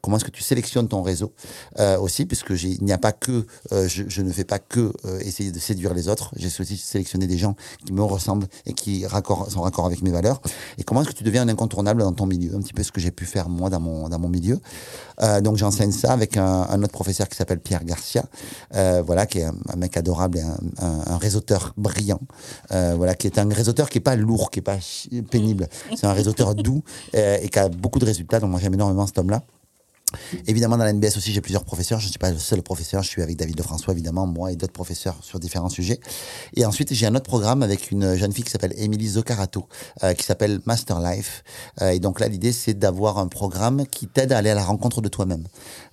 [0.00, 1.32] Comment est-ce que tu sélectionnes ton réseau
[1.78, 5.18] euh, aussi, puisque il n'y a pas que, euh, je, ne fais pas que euh,
[5.20, 6.32] essayer de séduire les autres.
[6.36, 10.10] J'ai aussi sélectionné des gens qui me ressemblent et qui raccord, sont raccord avec mes
[10.10, 10.40] valeurs.
[10.78, 12.92] Et comment est-ce que tu deviens un incontournable dans ton milieu, un petit peu ce
[12.92, 14.60] que j'ai pu faire moi dans mon dans mon milieu.
[15.42, 18.24] Donc j'enseigne ça avec un, autre professeur qui s'appelle Pierre Garcia,
[18.72, 20.42] voilà, qui est un, mec adorable et
[20.78, 22.20] un, réseauteur brillant,
[22.70, 24.78] voilà, qui est un réseauteur qui est pas lourd, qui est pas
[25.30, 25.68] pénible.
[25.94, 28.40] C'est un réseauteur doux et qui a beaucoup de résultats.
[28.40, 29.42] Donc moi j'aime énormément cet homme-là.
[30.46, 32.00] Évidemment, dans la NBS aussi, j'ai plusieurs professeurs.
[32.00, 33.02] Je ne suis pas le seul professeur.
[33.02, 36.00] Je suis avec David Lefrançois, évidemment, moi et d'autres professeurs sur différents sujets.
[36.56, 39.66] Et ensuite, j'ai un autre programme avec une jeune fille qui s'appelle Émilie Zoccarato,
[40.02, 41.44] euh, qui s'appelle Master Life.
[41.80, 44.64] Euh, et donc là, l'idée, c'est d'avoir un programme qui t'aide à aller à la
[44.64, 45.44] rencontre de toi-même.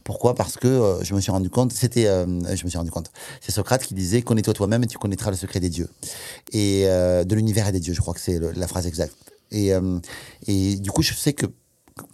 [0.04, 0.36] Pourquoi?
[0.36, 3.12] Parce que euh, je me suis rendu compte, c'était, je me suis rendu compte,
[3.42, 5.90] c'est Socrate qui disait connais-toi toi-même et tu connaîtras le secret des dieux
[6.54, 7.94] et de l'univers et des dieux.
[7.94, 9.16] Je crois que c'est la phrase exacte.
[9.52, 9.72] Et,
[10.48, 11.46] et du coup, je sais que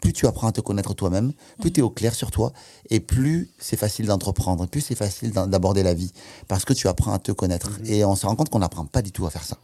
[0.02, 2.54] plus tu apprends à te connaître toi-même, plus tu es au clair sur toi,
[2.89, 6.12] et plus c'est facile d'entreprendre, plus c'est facile d'aborder la vie,
[6.48, 7.72] parce que tu apprends à te connaître.
[7.86, 9.58] Et on se rend compte qu'on n'apprend pas du tout à faire ça.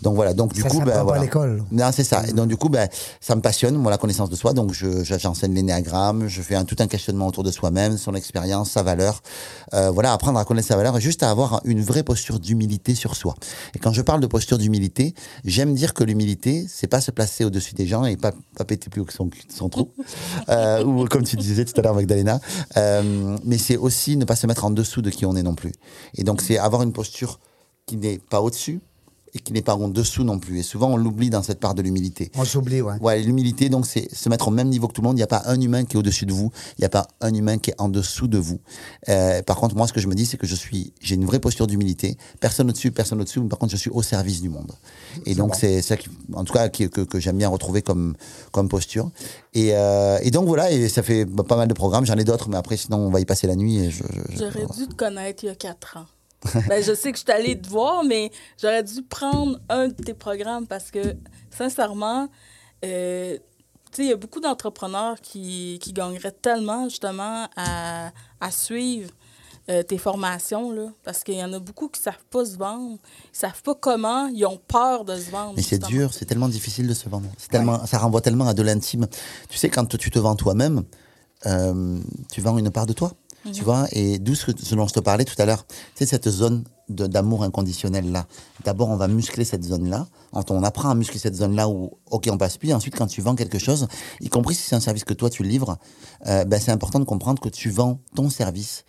[0.00, 1.62] Donc voilà, donc du Ça coup, ben, pas à l'école.
[1.70, 2.22] Non, c'est ça.
[2.28, 2.88] Et donc du coup, ben,
[3.20, 4.52] ça me passionne, moi, la connaissance de soi.
[4.52, 8.14] Donc je, je- j'enseigne l'énéagramme, je fais un, tout un questionnement autour de soi-même, son
[8.14, 9.22] expérience, sa valeur.
[9.74, 12.94] Euh, voilà, apprendre à connaître sa valeur et juste à avoir une vraie posture d'humilité
[12.94, 13.34] sur soi.
[13.74, 17.44] Et quand je parle de posture d'humilité, j'aime dire que l'humilité, c'est pas se placer
[17.44, 19.90] au-dessus des gens et pas, pas péter plus haut que son trou.
[20.48, 22.40] Euh, ou comme tu disais tout à l'heure, Magdalena.
[22.76, 25.54] Euh, mais c'est aussi ne pas se mettre en dessous de qui on est non
[25.54, 25.72] plus.
[26.16, 27.38] Et donc c'est avoir une posture
[27.86, 28.80] qui n'est pas au-dessus
[29.34, 30.58] et qui n'est pas en dessous non plus.
[30.58, 32.30] Et souvent, on l'oublie dans cette part de l'humilité.
[32.36, 32.94] On s'oublie, ouais.
[33.00, 35.16] Ouais, l'humilité, donc, c'est se mettre au même niveau que tout le monde.
[35.16, 36.50] Il n'y a pas un humain qui est au-dessus de vous.
[36.76, 38.60] Il n'y a pas un humain qui est en dessous de vous.
[39.08, 41.24] Euh, par contre, moi, ce que je me dis, c'est que je suis, j'ai une
[41.24, 42.18] vraie posture d'humilité.
[42.40, 43.42] Personne au-dessus, personne au-dessous.
[43.42, 44.72] Mais par contre, je suis au service du monde.
[45.24, 48.14] Et donc, c'est ça qui, en tout cas, qui- que, que j'aime bien retrouver comme,
[48.50, 49.10] comme posture.
[49.54, 52.04] Et, euh, et donc, voilà, et ça fait pas mal de programmes.
[52.04, 53.78] J'en ai d'autres, mais après, sinon, on va y passer la nuit.
[53.78, 56.04] Et je, je- je- J'aurais dû te connaître il y a quatre ans.
[56.68, 59.94] ben, je sais que je suis allée te voir, mais j'aurais dû prendre un de
[59.94, 61.16] tes programmes parce que,
[61.50, 62.28] sincèrement,
[62.84, 63.38] euh,
[63.98, 69.10] il y a beaucoup d'entrepreneurs qui, qui gagneraient tellement, justement, à, à suivre
[69.70, 72.98] euh, tes formations, là, parce qu'il y en a beaucoup qui savent pas se vendre,
[73.32, 75.54] ils savent pas comment, ils ont peur de se vendre.
[75.56, 77.28] Mais c'est dur, c'est tellement difficile de se vendre.
[77.48, 79.06] Tellement, ça renvoie tellement à de l'intime.
[79.48, 80.82] Tu sais, quand tu te vends toi-même,
[81.46, 82.00] euh,
[82.32, 83.12] tu vends une part de toi.
[83.52, 86.28] Tu vois, et d'où ce, ce dont je te parlais tout à l'heure, c'est cette
[86.28, 88.26] zone de- d'amour inconditionnel là.
[88.64, 90.06] D'abord, on va muscler cette zone-là.
[90.32, 92.72] Quand on apprend à muscler cette zone-là où, ok, on passe plus.
[92.72, 93.88] Ensuite, quand tu vends quelque chose,
[94.20, 95.76] y compris si c'est un service que toi tu livres,
[96.26, 98.84] euh, ben, c'est important de comprendre que tu vends ton service,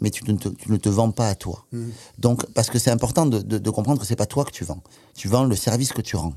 [0.00, 1.66] mais tu ne te, tu ne te vends pas à toi.
[2.18, 4.64] Donc, parce que c'est important de, de- de comprendre que c'est pas toi que tu
[4.64, 4.82] vends.
[5.14, 6.34] Tu vends le service que tu rends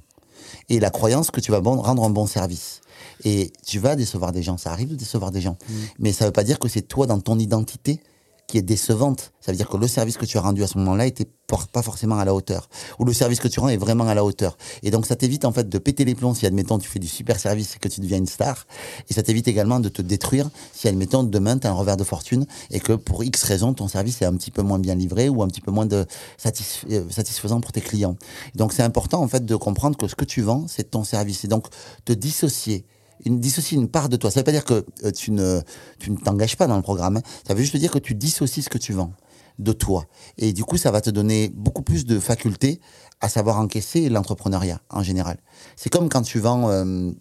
[0.69, 2.81] et la croyance que tu vas bon- rendre un bon service.
[3.23, 5.57] Et tu vas décevoir des gens, ça arrive de décevoir des gens.
[5.99, 8.01] Mais ça veut pas dire que c'est toi dans ton identité
[8.47, 9.31] qui est décevante.
[9.39, 11.27] Ça veut dire que le service que tu as rendu à ce moment-là était
[11.71, 12.69] pas forcément à la hauteur.
[12.99, 14.57] Ou le service que tu rends est vraiment à la hauteur.
[14.83, 17.07] Et donc ça t'évite en fait de péter les plombs si admettons tu fais du
[17.07, 18.67] super service et que tu deviens une star.
[19.09, 22.03] Et ça t'évite également de te détruire si admettons demain tu as un revers de
[22.03, 25.29] fortune et que pour X raison ton service est un petit peu moins bien livré
[25.29, 26.05] ou un petit peu moins de
[26.41, 28.17] satisf- euh, satisfaisant pour tes clients.
[28.55, 31.45] Donc c'est important en fait de comprendre que ce que tu vends c'est ton service.
[31.45, 31.67] Et donc
[32.03, 32.85] te dissocier
[33.25, 34.31] une, dissocier une part de toi.
[34.31, 35.61] Ça veut pas dire que euh, tu ne
[35.99, 37.17] tu ne t'engages pas dans le programme.
[37.17, 37.21] hein.
[37.47, 39.13] Ça veut juste dire que tu dissocies ce que tu vends
[39.59, 40.05] de toi.
[40.37, 42.79] Et du coup, ça va te donner beaucoup plus de facultés
[43.19, 45.37] à savoir encaisser l'entrepreneuriat en général.
[45.75, 47.11] C'est comme quand tu vends, euh,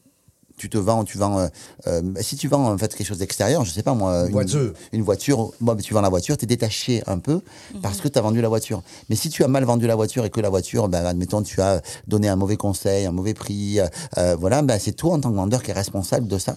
[0.60, 1.38] tu te vends, tu vends.
[1.38, 1.48] euh,
[1.86, 4.72] euh, si tu vends en fait quelque chose d'extérieur, je sais pas moi, une voiture.
[4.92, 5.52] une voiture.
[5.60, 7.40] Moi, tu vends la voiture, tu es détaché un peu
[7.82, 8.82] parce que tu as vendu la voiture.
[9.08, 11.62] Mais si tu as mal vendu la voiture et que la voiture, ben, admettons, tu
[11.62, 13.80] as donné un mauvais conseil, un mauvais prix,
[14.18, 16.56] euh, voilà, ben, c'est toi en tant que vendeur qui est responsable de ça.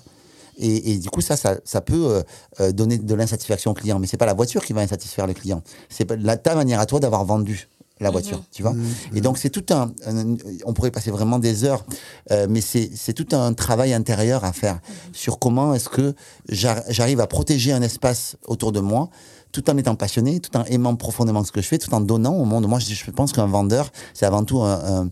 [0.59, 2.21] Et, et du coup, ça, ça, ça peut
[2.59, 3.97] euh, donner de l'insatisfaction au client.
[3.97, 5.63] Mais c'est pas la voiture qui va insatisfaire le client.
[5.89, 7.69] C'est la, ta manière à toi d'avoir vendu
[8.03, 8.75] la voiture, tu vois.
[9.15, 10.35] Et donc, c'est tout un, un-
[10.65, 11.83] On pourrait passer vraiment des heures,
[12.31, 14.79] euh, mais c'est c'est tout un travail intérieur à faire
[15.13, 16.13] sur comment est-ce que
[16.49, 19.09] j'ar- j'arrive à protéger un espace autour de moi
[19.51, 22.33] tout en étant passionné, tout en aimant profondément ce que je fais, tout en donnant
[22.35, 22.67] au monde.
[22.67, 25.09] Moi, je, je pense qu'un vendeur, c'est avant tout un, un-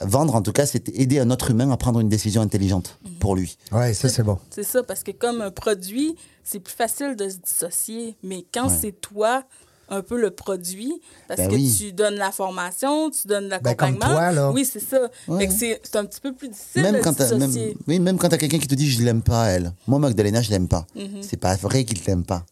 [0.00, 3.36] Vendre, en tout cas, c'est aider un autre humain à prendre une décision intelligente pour
[3.36, 3.56] lui.
[3.70, 4.38] Ouais, ça, c'est bon.
[4.50, 8.16] C'est ça, parce que comme un produit, c'est plus facile de se dissocier.
[8.22, 8.76] Mais quand Ouais.
[8.80, 9.44] c'est toi,
[9.92, 11.74] un peu le produit, parce Ben que oui.
[11.78, 14.12] tu donnes la formation, tu donnes Ben, comme l'accompagnement.
[14.18, 14.50] toi, là.
[14.50, 15.08] Oui, c'est ça.
[15.28, 15.46] Ouais.
[15.46, 18.38] Que c'est un petit peu plus difficile même de quand même, oui, même quand t'as
[18.38, 19.72] quelqu'un qui te dit je l'aime pas elle.
[19.86, 20.86] Moi Magdalena je l'aime pas.
[20.96, 21.22] Mhm.
[21.22, 22.44] C'est pas vrai qu'il t'aime pas.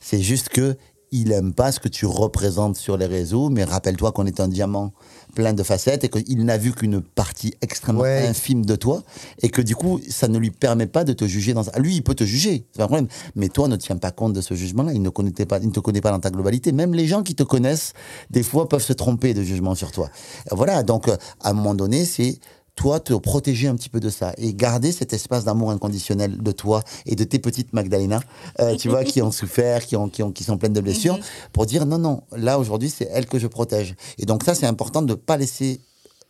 [0.00, 0.76] C'est juste que
[1.10, 3.48] il aime pas ce que tu représentes sur les réseaux.
[3.48, 4.92] Mais rappelle-toi qu'on est un diamant
[5.34, 8.26] plein de facettes et qu'il n'a vu qu'une partie extrêmement Ouais.
[8.26, 9.02] infime de toi
[9.42, 11.64] et que du coup ça ne lui permet pas de te juger dans.
[11.78, 13.08] Lui il peut te juger, c'est pas un problème.
[13.36, 14.92] Mais toi ne tiens pas compte de ce jugement-là.
[14.92, 16.72] Il ne connaît pas, il ne te connaît pas dans ta globalité.
[16.72, 17.92] Même les gens qui te connaissent
[18.30, 20.08] des fois peuvent se tromper de jugement sur toi.
[20.50, 20.82] Voilà.
[20.82, 22.38] Donc euh, à un moment donné c'est
[22.78, 26.52] toi te protéger un petit peu de ça et garder cet espace d'amour inconditionnel de
[26.52, 28.20] toi et de tes petites Magdalena,
[28.60, 31.18] euh, tu vois, qui ont souffert, qui, ont, qui, ont, qui sont pleines de blessures,
[31.52, 33.96] pour dire non, non, là aujourd'hui c'est elle que je protège.
[34.18, 35.80] Et donc ça c'est important de ne pas laisser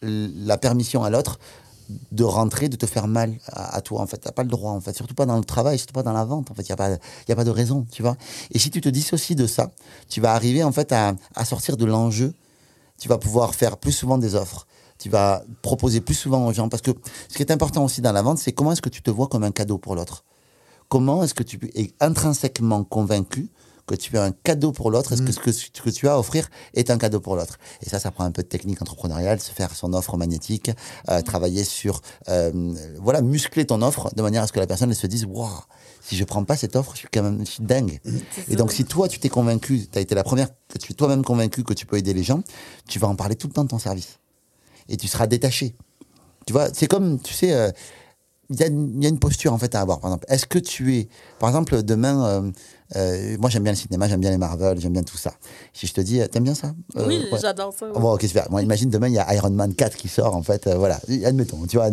[0.01, 1.39] la permission à l'autre
[2.13, 4.01] de rentrer, de te faire mal à, à toi.
[4.01, 4.73] En fait, t'as pas le droit.
[4.73, 6.51] En fait, surtout pas dans le travail, surtout pas dans la vente.
[6.51, 6.91] En fait, il y a pas,
[7.29, 8.17] y a pas de raison, tu vois.
[8.53, 9.71] Et si tu te dissocies de ça,
[10.09, 12.35] tu vas arriver en fait à, à sortir de l'enjeu.
[12.99, 14.67] Tu vas pouvoir faire plus souvent des offres.
[14.99, 16.69] Tu vas proposer plus souvent aux gens.
[16.69, 16.91] Parce que
[17.29, 19.29] ce qui est important aussi dans la vente, c'est comment est-ce que tu te vois
[19.29, 20.25] comme un cadeau pour l'autre?
[20.89, 23.51] Comment est-ce que tu es intrinsèquement convaincu
[23.87, 25.13] que tu es un cadeau pour l'autre?
[25.13, 27.59] Est-ce que ce que, ce que tu as à offrir est un cadeau pour l'autre?
[27.83, 30.71] Et ça, ça prend un peu de technique entrepreneuriale, se faire son offre magnétique,
[31.09, 34.91] euh, travailler sur, euh, voilà, muscler ton offre de manière à ce que la personne
[34.91, 35.49] elle se dise, waouh,
[36.03, 38.01] si je prends pas cette offre, je suis quand même, je suis dingue.
[38.49, 40.95] Et donc, si toi, tu t'es convaincu, tu as été la première, que tu es
[40.95, 42.43] toi-même convaincu que tu peux aider les gens,
[42.89, 44.19] tu vas en parler tout le temps de ton service.
[44.89, 45.75] Et tu seras détaché.
[46.47, 47.71] Tu vois, c'est comme, tu sais, euh,
[48.51, 50.01] il y, a une- il y a une posture en fait à avoir.
[50.01, 52.51] Par exemple, est-ce que tu es, par exemple, demain, euh,
[52.97, 55.35] euh, moi j'aime bien le cinéma, j'aime bien les Marvel, j'aime bien tout ça.
[55.75, 56.73] Si je te dis, t'aimes bien ça?
[56.97, 57.39] Oui, ouais.
[57.39, 57.85] j'adore ça.
[57.95, 58.01] oui.
[58.01, 58.51] Bon, ok, super.
[58.51, 60.67] Moi, imagine demain, il y a Iron Man 4 qui sort, en fait.
[60.67, 61.91] voilà, admettons, tu vois.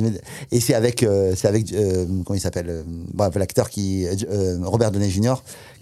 [0.51, 1.05] Et c'est avec,
[1.35, 1.71] c'est avec
[2.23, 2.85] comment il s'appelle
[3.35, 4.07] l'acteur qui,
[4.63, 5.33] Robert Downey Jr.,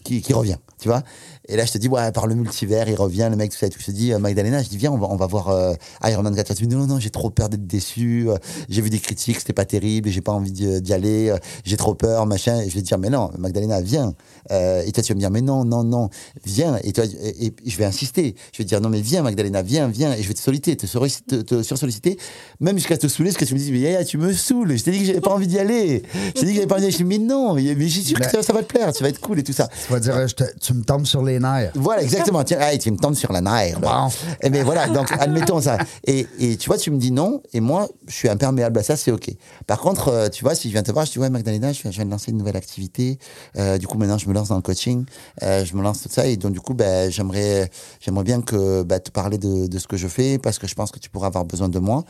[0.03, 1.03] qui, qui revient, tu vois.
[1.49, 3.67] Et là, je te dis, ouais, par le multivers, il revient, le mec, tout ça,
[3.67, 3.79] et tout.
[3.81, 5.73] Je te dis, euh, Magdalena, je dis, viens, on va, on va voir euh,
[6.05, 6.53] Iron Man 4.
[6.55, 8.29] Tu me dis, non, non, j'ai trop peur d'être déçu.
[8.29, 8.35] euh,
[8.69, 12.25] j'ai vu des critiques, c'était pas terrible, j'ai pas envie d'y aller, j'ai trop peur,
[12.25, 12.61] machin.
[12.61, 14.13] Et je vais te dire, mais non, Magdalena, viens.
[14.51, 16.09] Euh, et toi, tu vas me dire, mais non, non, non,
[16.45, 16.77] viens.
[16.83, 18.35] Et, toi, et, et je vais insister.
[18.53, 20.13] Je vais te dire, non, mais viens, Magdalena, viens, viens.
[20.13, 22.17] Et je vais te solliciter, te, te, te sursolliciter,
[22.61, 24.77] même jusqu'à te saouler, parce que tu me dis, mais Yaya, tu me saoules.
[24.77, 26.03] Je t'ai dit que j'avais pas envie d'y aller.
[26.35, 26.91] Je t'ai dit que j'avais pas envie d'y aller.
[26.93, 29.09] Je dis, mais non, mais, j'ai sûr que ça, ça va te plaire, ça va
[29.09, 29.67] être cool et tout ça.
[29.85, 31.71] Tu vas dire, je te- tu me tombes sur les nerfs.
[31.75, 32.43] Voilà, exactement.
[32.43, 33.79] Tiens, hey, tu me tombes sur la nerf.
[33.79, 34.09] Bon.
[34.41, 35.77] Et mais voilà, donc admettons ça.
[36.05, 38.95] Et, et tu vois, tu me dis non, et moi, je suis imperméable à ça,
[38.95, 39.29] c'est OK.
[39.67, 41.81] Par contre, euh, tu vois, si je viens te voir, je dis, ouais, Magdalena, je
[41.87, 43.17] viens, de lancer une nouvelle activité.
[43.57, 45.05] Euh, du coup, maintenant, je me lance dans le coaching.
[45.41, 47.69] euh, je me lance tout ça et donc du coup, ben, j'aimerais,
[47.99, 50.75] j'aimerais bien que ben, te parler de, de ce que je fais parce que je
[50.75, 52.03] pense que tu pourras avoir besoin de moi.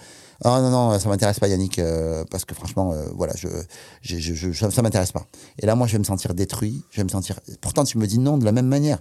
[0.44, 3.48] Ah non non, ça m'intéresse pas Yannick euh, parce que franchement, euh, voilà, je,
[4.02, 5.26] je, je, je- ça m'intéresse pas.
[5.60, 7.40] Et là, moi, je vais me sentir détruit, je vais me sentir.
[7.62, 9.00] Pourtant, tu me dis non de la même manière.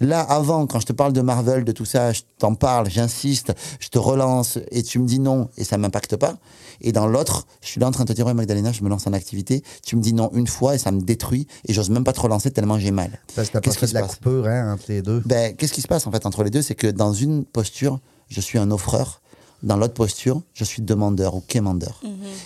[0.00, 3.54] Là, avant, quand je te parle de Marvel, de tout ça, je t'en parle, j'insiste,
[3.80, 6.36] je te relance et tu me dis non et ça m'impacte pas.
[6.82, 8.90] Et dans l'autre, je suis là en train de te dire, ouais, Magdalena, je me
[8.90, 9.62] lance en activité.
[9.86, 12.20] Tu me dis non une fois et ça me détruit et j'ose même pas te
[12.20, 13.18] relancer tellement j'ai mal.
[13.34, 14.16] Parce que Qu'est-ce qui de se la passe?
[14.16, 15.22] coupure hein, entre les deux?
[15.24, 16.60] ben, qu'est-ce qui se passe en fait entre les deux?
[16.60, 19.22] C'est que dans une posture, je suis un offreur.
[19.62, 22.00] Dans l'autre posture, je suis demandeur ou quémandeur.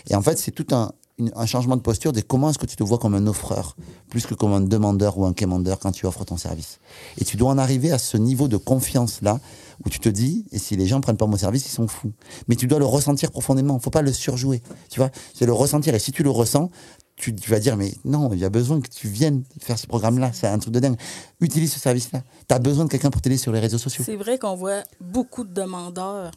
[0.08, 2.66] Et en fait, c'est tout un, une- un changement de posture de comment est-ce que
[2.66, 3.76] tu te vois comme un offreur
[4.08, 6.78] plus que comme un demandeur ou un quémandeur quand tu offres ton service.
[7.18, 9.38] Et tu dois en arriver à ce niveau de confiance-là
[9.84, 12.12] où tu te dis, et si les gens prennent pas mon service, ils sont fous.
[12.48, 13.78] Mais tu dois le ressentir profondément.
[13.80, 14.62] Faut pas le surjouer.
[14.90, 15.94] Tu vois, c'est le ressentir.
[15.94, 16.70] Et si tu le ressens,
[17.16, 19.86] tu, tu vas dire, mais non, il y a besoin que tu viennes faire ce
[19.86, 20.32] programme-là.
[20.32, 20.96] C'est un truc de dingue.
[21.40, 22.22] Utilise ce service-là.
[22.48, 24.02] Tu as besoin de quelqu'un pour t'aider sur les réseaux sociaux.
[24.06, 26.30] C'est vrai qu'on voit beaucoup de demandeurs.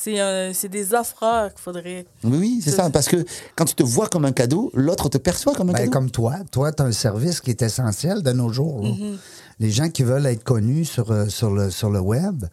[0.00, 2.06] C'est euh, c'est des offreurs qu'il faudrait.
[2.22, 2.88] Oui, oui, c'est ça.
[2.88, 3.24] Parce que
[3.56, 5.90] quand tu te vois comme un cadeau, l'autre te perçoit comme un Ben, cadeau.
[5.90, 8.84] comme toi, toi, tu as un service qui est essentiel de nos jours.
[8.84, 9.16] Mm-hmm.
[9.58, 12.44] Les gens qui veulent être connus sur, euh, sur, le, sur le web,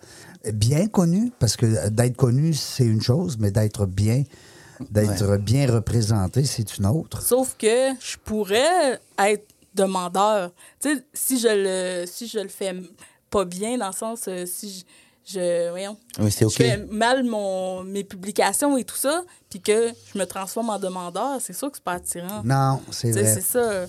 [0.55, 4.23] bien connus, parce que d'être connu, c'est une chose, mais d'être bien,
[4.89, 7.21] d'être bien représenté, c'est une autre.
[7.21, 10.49] Sauf que je pourrais être demandeur.
[10.81, 12.73] Tu sais, si je le si je le fais
[13.29, 14.83] pas bien, dans le sens euh, si je,
[15.25, 16.51] je voyons, Oui, c'est OK.
[16.53, 20.79] je fais mal mon, mes publications et tout ça, puis que je me transforme en
[20.79, 22.41] demandeur, c'est sûr que c'est pas attirant.
[22.43, 23.25] Non, c'est vrai.
[23.25, 23.85] C'est ça.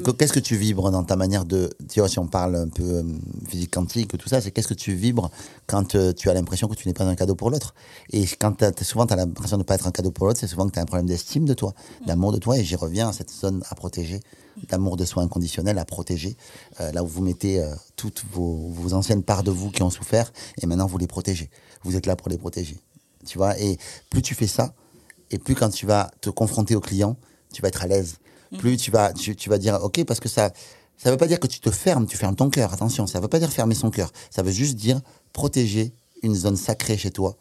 [0.00, 1.70] Qu'est-ce que tu vibres dans ta manière de.
[1.88, 3.02] Tu vois, si on parle un peu euh,
[3.48, 5.30] physique quantique ou tout ça, c'est qu'est-ce que tu vibres
[5.68, 7.74] quand euh, tu as l'impression que tu n'es pas un cadeau pour l'autre?
[8.10, 10.40] Et quand t'as- souvent tu as l'impression de ne pas être un cadeau pour l'autre,
[10.40, 11.74] c'est souvent que tu as un problème d'estime de toi,
[12.06, 12.58] d'amour de toi.
[12.58, 14.18] Et j'y reviens à cette zone à protéger,
[14.68, 16.36] d'amour de soi inconditionnel à protéger,
[16.80, 19.90] euh, là où vous mettez euh, toutes vos, vos anciennes parts de vous qui ont
[19.90, 21.50] souffert et maintenant vous les protégez.
[21.84, 22.78] Vous êtes là pour les protéger.
[23.24, 23.78] Tu vois, et
[24.10, 24.74] plus tu fais ça,
[25.30, 27.16] et plus quand tu vas te confronter au client,
[27.52, 28.16] tu vas être à l'aise.
[28.58, 30.52] Plus tu vas, tu, tu vas dire, OK, parce que ça
[30.96, 32.72] ça veut pas dire que tu te fermes, tu fermes ton cœur.
[32.72, 34.12] Attention, ça veut pas dire fermer son cœur.
[34.30, 35.00] Ça veut juste dire
[35.32, 37.36] protéger une zone sacrée chez toi,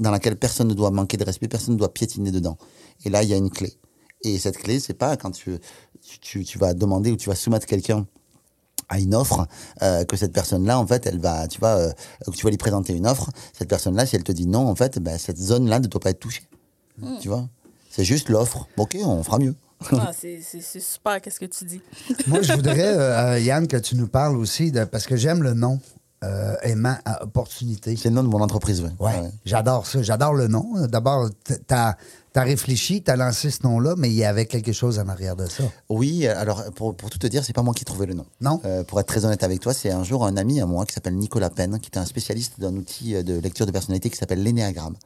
[0.00, 2.56] dans laquelle personne ne doit manquer de respect, personne ne doit piétiner dedans.
[3.04, 3.74] Et là, il y a une clé.
[4.22, 5.58] Et cette clé, c'est pas quand tu,
[6.22, 8.06] tu, tu- vas demander ou tu vas soumettre quelqu'un
[8.88, 9.46] à une offre
[9.82, 11.92] euh, que cette personne-là, en fait, elle va, tu vois, euh,
[12.34, 13.28] tu vas lui présenter une offre.
[13.52, 16.10] Cette personne-là, si elle te dit non, en fait, ben, cette zone-là ne doit pas
[16.10, 16.48] être touchée.
[17.20, 17.46] Tu vois?
[17.90, 18.66] C'est juste l'offre.
[18.78, 19.54] Ok, on fera mieux.
[20.00, 20.40] Ah, c'est
[20.80, 21.80] super, qu'est-ce que tu dis?
[22.26, 25.54] Moi, je voudrais, euh, Yann, que tu nous parles aussi, de, parce que j'aime le
[25.54, 25.80] nom,
[26.22, 27.96] euh, aimant à opportunité.
[27.96, 28.80] C'est le nom de mon entreprise.
[28.82, 29.30] Ouais, Ouais.
[29.44, 30.02] j'adore ça.
[30.02, 30.86] J'adore le nom.
[30.86, 31.58] D'abord, t-
[32.34, 35.36] t'as as réfléchi, t'as lancé ce nom-là, mais il y avait quelque chose en arrière
[35.36, 35.62] de ça.
[35.88, 38.26] Oui, alors pour, pour tout te dire, c'est pas moi qui ai trouvé le nom.
[38.40, 38.60] Non?
[38.64, 40.92] Euh, pour être très honnête avec toi, c'est un jour un ami à moi qui
[40.92, 44.16] s'appelle Nicolas Penn, qui était un spécialiste d'un outil euh, de lecture de personnalité qui
[44.16, 44.96] s'appelle l'énéagramme,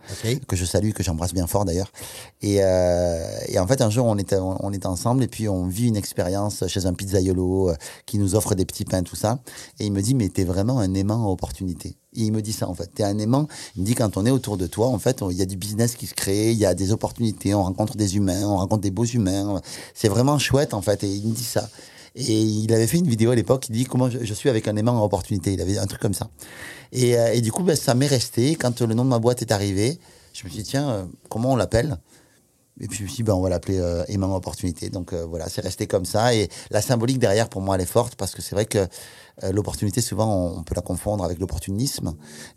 [0.49, 1.93] que je salue, que j'embrasse bien fort d'ailleurs.
[2.41, 5.51] Et, euh, et en fait, un jour, on était, on, on était ensemble et puis
[5.51, 7.75] on vit une expérience chez un pizzaiolo
[8.07, 9.39] qui nous offre des petits pains, tout ça.
[9.79, 11.99] Et il me dit, mais t'es vraiment un aimant à opportunité.
[12.15, 12.87] Il me dit ça en fait.
[12.95, 13.49] T'es un aimant.
[13.77, 15.57] Il me dit quand on est autour de toi, en fait, il y a du
[15.57, 18.83] business qui se crée, il y a des opportunités, on rencontre des humains, on rencontre
[18.83, 19.61] des beaux humains.
[19.95, 21.05] C'est vraiment chouette en fait.
[21.05, 21.69] Et il me dit ça.
[22.15, 23.69] Et il avait fait une vidéo à l'époque.
[23.69, 25.53] Il dit comment je, suis avec un aimant opportunité?
[25.53, 26.31] Il avait un truc comme ça.
[26.93, 28.57] Et, euh, du coup, ben, ça m'est resté.
[28.57, 29.99] Quand le nom de ma boîte est arrivé,
[30.33, 31.99] je me suis dit tiens, euh, comment on l'appelle?
[32.81, 34.89] Et puis je me suis dit, ben, on va l'appeler euh, aimant opportunité.
[34.89, 36.35] Donc voilà, c'est resté comme ça.
[36.35, 38.87] Et la symbolique derrière, pour moi, elle est forte parce que c'est vrai que
[39.53, 42.15] l'opportunité, souvent, on, peut la confondre avec l'opportunisme.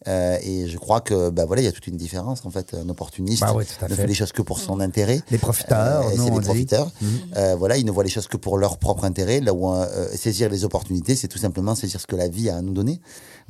[0.07, 2.73] Euh, et je crois que, ben voilà, il y a toute une différence en fait.
[2.73, 4.07] Un opportuniste oui, à ne fait.
[4.07, 5.21] les choses que pour son intérêt.
[5.31, 6.91] Les profiteurs, Euh, c'est des profiteurs.
[7.37, 9.39] Euh, voilà, ils ne voient les choses que pour leur propre intérêt.
[9.41, 12.57] Là où euh, saisir les opportunités, c'est tout simplement saisir ce que la vie a
[12.57, 12.99] à nous donner.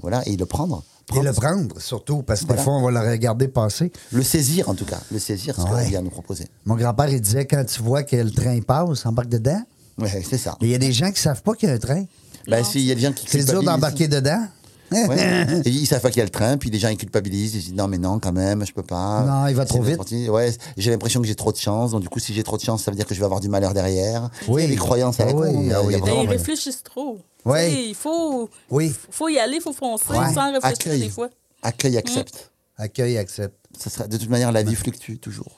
[0.02, 0.84] Voilà, et le prendre.
[1.16, 2.62] Et le Prendre- surtout, parce que Voilà.
[2.62, 3.92] des fois, on va le regarder passer.
[4.14, 5.00] Le saisir, en tout cas.
[5.12, 5.84] Le saisir, ce que Ouais.
[5.84, 6.46] la vie a à nous proposer.
[6.66, 9.62] Mon grand-père, il disait, quand tu vois que le train passe, embarque dedans.
[9.98, 10.56] Ouais, c'est ça.
[10.62, 12.06] Mais il y a des gens qui savent pas qu'il y a un train.
[12.48, 14.46] Ben, s'il y a des gens qui C'est dur d'embarquer dedans.
[14.92, 15.62] Ouais.
[15.66, 17.62] Et ils savent pas qu'il y a le train, puis les gens ils culpabilisent, ils
[17.62, 19.24] disent non mais non quand même, je peux pas.
[19.24, 19.98] Non, il va trop vite.
[20.30, 22.62] Ouais, j'ai l'impression que j'ai trop de chance, donc du coup si j'ai trop de
[22.62, 24.30] chance, ça veut dire que je vais avoir du malheur derrière.
[24.50, 24.68] Oui.
[24.68, 27.20] Des croyances à la Ah con, oui, ah oui, il ils réfléchissent trop.
[27.46, 27.70] Ouais.
[27.70, 28.94] Tu sais, Il faut, Oui.
[29.12, 30.34] faut y aller, il faut foncer Ouais.
[30.34, 31.30] sans réfléchir Accueil, des fois.
[31.64, 32.52] accueil, accepte.
[32.78, 33.56] Accueil, accepte.
[33.80, 35.58] Ça sera de toute manière la vie fluctue toujours.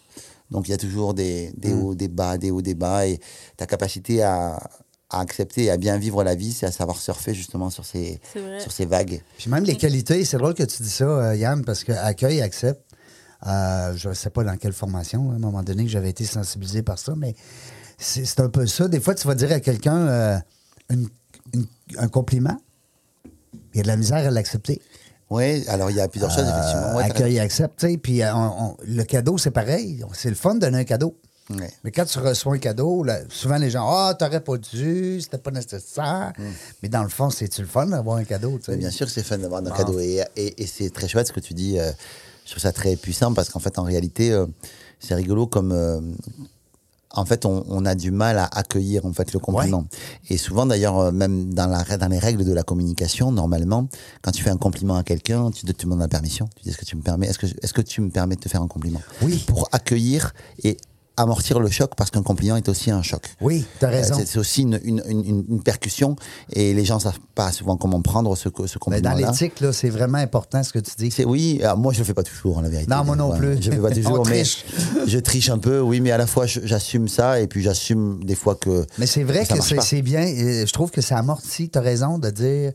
[0.51, 1.81] Donc il y a toujours des, des Mm.
[1.83, 3.19] hauts, des bas, des hauts, des bas, et
[3.57, 4.59] ta capacité à,
[5.13, 8.19] à accepter et à bien vivre la vie, c'est à savoir surfer justement sur ces
[8.59, 9.21] sur ces vagues.
[9.37, 12.41] Puis même les qualités, c'est drôle que tu dis ça, euh, Yann, parce que accueil,
[12.41, 12.81] accepte.
[13.45, 16.23] Euh, je ne sais pas dans quelle formation, à un moment donné, que j'avais été
[16.25, 17.35] sensibilisé par ça, mais
[17.97, 18.87] c'est un peu ça.
[18.87, 20.37] Des fois, tu vas dire à quelqu'un euh,
[20.89, 21.09] une-
[21.53, 22.57] une- un compliment,
[23.73, 24.81] il y a de la misère à l'accepter.
[25.29, 26.89] Oui, alors il y a plusieurs choses, effectivement.
[26.89, 27.97] Euh, Ouais, t'as accueil et accepte, tu sais.
[27.97, 30.03] Puis on- on- le cadeau, c'est pareil.
[30.13, 31.17] C'est le fun de donner un cadeau.
[31.49, 31.71] Ouais.
[31.83, 35.37] Mais quand tu reçois un cadeau, là, souvent les gens, ah, t'aurais pas dû, c'était
[35.37, 36.31] pas nécessaire.
[36.81, 38.77] Mais dans le fond, c'est-tu le fun d'avoir un cadeau, tu sais?
[38.77, 39.77] Bien sûr que c'est fun d'avoir un Ah.
[39.77, 39.99] cadeau.
[39.99, 41.77] Et, et- et c'est très chouette ce que tu dis.
[41.79, 41.91] euh,
[42.45, 44.45] je trouve ça très puissant parce qu'en fait, en réalité, euh,
[44.99, 45.71] c'est rigolo comme.
[45.73, 45.99] euh,
[47.15, 49.85] en fait, on, on a du mal à accueillir en fait le compliment.
[50.29, 53.87] Et souvent, d'ailleurs, euh, même dans, la, dans les règles de la communication, normalement,
[54.23, 56.49] quand tu fais un compliment à quelqu'un, tu te demandes la permission.
[56.55, 58.41] Tu dis est-ce que tu me permets, est-ce que, est-ce que tu me permets de
[58.41, 59.01] te faire un compliment?
[59.21, 59.43] Oui.
[59.47, 60.33] Pour accueillir
[60.63, 60.77] et
[61.17, 63.21] amortir le choc parce qu'un compliment est aussi un choc.
[63.41, 64.15] Oui, t'as raison.
[64.15, 66.15] Euh, C'est c'est aussi une, une, une, une percussion
[66.51, 68.49] et les gens savent pas souvent comment prendre ce, ce
[68.89, 69.31] Mais dans compliment-là.
[69.31, 71.13] l'éthique, là, c'est vraiment important ce que tu dis.
[71.25, 72.89] Oui, moi je le fais pas toujours, en la vérité.
[72.91, 73.61] Non, moi non Ouais, plus.
[73.61, 74.65] Je le fais pas toujours, mais triche.
[75.07, 78.35] je triche un peu, oui, mais à la fois j'assume ça et puis j'assume des
[78.35, 78.85] fois que.
[78.97, 80.25] Mais c'est vrai que c'est bien.
[80.25, 81.69] Je trouve que ça amortit.
[81.69, 82.71] Tu as raison de dire,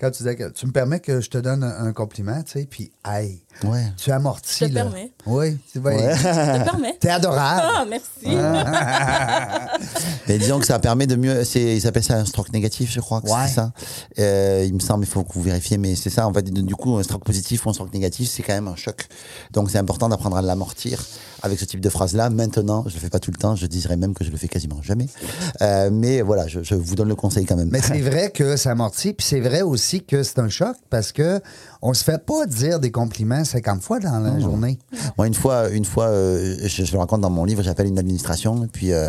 [0.00, 2.52] quand tu dis que tu me permets que je te donne un, un compliment, tu
[2.52, 3.92] sais, puis, hey, Ouais.
[3.96, 4.56] tu amortis.
[4.60, 4.82] Je te là.
[4.84, 5.12] permets.
[5.26, 5.92] Oui, tu vois.
[5.92, 6.96] Je te permets.
[7.00, 7.62] T'es adorable.
[7.74, 8.24] Ah, merci.
[10.28, 11.44] Mais disons que ça permet de mieux.
[11.44, 13.20] c'est- Ils appellent ça un stroke négatif, je crois.
[13.20, 13.46] que Ouais.
[13.48, 13.72] C'est ça.
[14.18, 16.26] Euh, il me semble, il faut que vous vérifiez, mais c'est ça.
[16.28, 18.76] En fait, du coup, un stroke positif ou un stroke négatif, c'est quand même un
[18.76, 19.06] choc.
[19.52, 21.02] Donc, c'est important d'apprendre à l'amortir
[21.42, 22.30] avec ce type de phrase-là.
[22.30, 23.56] Maintenant, je le fais pas tout le temps.
[23.56, 25.08] Je dirais même que je le fais quasiment jamais.
[25.62, 27.68] Euh, mais voilà, je, je vous donne le conseil quand même.
[27.70, 31.12] Mais c'est vrai que ça amortit, puis c'est vrai aussi que c'est un choc parce
[31.12, 31.40] que
[31.82, 34.78] on se fait pas dire des compliments 50 fois dans la journée.
[35.16, 37.98] Moi, une fois, une fois euh, je, je le raconte dans mon livre, j'appelle une
[37.98, 39.08] administration, et puis euh,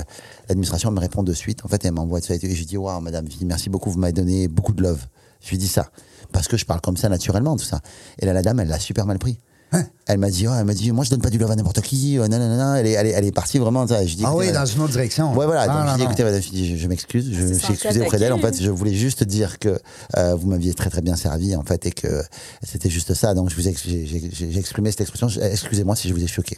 [0.49, 1.65] l'administration me répond de suite.
[1.65, 2.35] En fait, elle m'envoie ça.
[2.35, 5.05] Et je dis, waouh, madame, merci beaucoup, vous m'avez donné beaucoup de love.
[5.41, 5.89] Je lui dis ça.
[6.31, 7.79] Parce que je parle comme ça naturellement, tout ça.
[8.19, 9.39] Et là, la dame, elle l'a super mal pris.
[9.71, 9.85] Hein?
[10.11, 11.81] Elle m'a dit, oh, elle m'a dit, moi, je donne pas du love à n'importe
[11.81, 12.17] qui.
[12.17, 12.79] euh, nanana.
[12.79, 13.85] Elle est, elle est, elle est partie vraiment.
[13.85, 14.03] ça.
[14.03, 15.31] Je dis, Ah oui, dans une autre direction.
[15.35, 15.61] Ouais, voilà.
[15.61, 17.29] Ah, donc, non, je dis, écoutez, madame, je, dis, je, je m'excuse.
[17.31, 18.33] Je me suis excusé auprès d'elle.
[18.33, 19.79] En fait, je voulais juste dire que
[20.17, 22.23] euh, vous m'aviez très, très bien servi, en fait, et que
[22.63, 23.35] c'était juste ça.
[23.35, 25.27] Donc, je vous ai, j'ai, exprimé cette expression.
[25.39, 26.57] Excusez-moi si je vous ai choqué.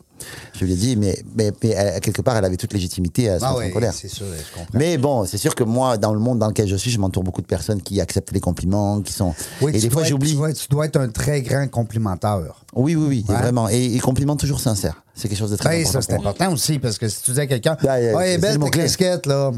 [0.57, 3.39] Je lui ai dit, mais, mais, mais elle- quelque part, elle avait toute légitimité à
[3.39, 3.93] se Ah mettre en colère.
[3.93, 4.77] c'est sûr, je comprends.
[4.79, 7.23] Mais bon, c'est sûr que moi, dans le monde dans lequel je suis, je m'entoure
[7.23, 9.33] beaucoup de personnes qui acceptent les compliments, qui sont.
[9.61, 10.29] Oui, et tu des fois, dois être- j'oublie.
[10.31, 12.63] Tu dois, être- tu dois être un très grand complimenteur.
[12.73, 13.35] Oui, oui, oui, Ouais.
[13.41, 13.69] Vraiment.
[13.69, 15.03] Et, et compliments toujours sincères.
[15.15, 16.01] C'est quelque chose de très Oui, important.
[16.01, 18.57] ça, c'est important aussi parce que si tu dis à quelqu'un, Ah, ouais, c'est belle
[18.57, 19.51] le ta casquette, là.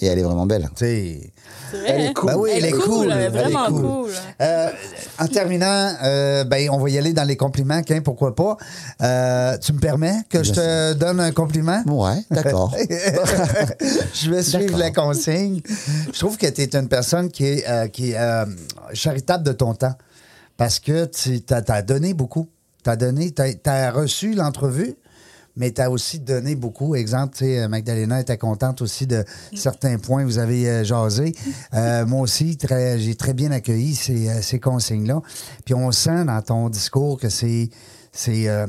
[0.00, 0.68] Et elle est vraiment belle.
[0.76, 1.32] C'est
[1.72, 2.12] vrai, Elle est hein?
[2.14, 2.30] cool.
[2.30, 3.10] Ben oui, elle, est cool.
[3.10, 4.10] elle est vraiment Elle est cool.
[4.40, 4.70] Euh,
[5.18, 8.56] en terminant, euh, ben, on va y aller dans les compliments, Quin, pourquoi pas.
[9.02, 11.82] Euh, tu me permets que je te donne un compliment?
[11.86, 12.72] Ouais, d'accord.
[14.14, 15.62] je vais suivre la consigne.
[16.12, 18.46] Je trouve que tu es une personne qui est, euh, qui est euh,
[18.92, 19.94] charitable de ton temps
[20.56, 22.48] parce que tu as, donné beaucoup.
[22.84, 24.94] Tu as donné, tu as, reçu l'entrevue.
[25.56, 26.94] Mais tu as aussi donné beaucoup.
[26.94, 29.24] Exemple, tu sais, Magdalena était contente aussi de
[29.56, 31.34] certains points que vous avez euh, jasé.
[31.74, 35.20] Euh, moi aussi, j'ai très bien accueilli ces, euh, ces consignes-là.
[35.64, 37.70] Puis on sent dans ton discours que c'est,
[38.12, 38.68] c'est, euh,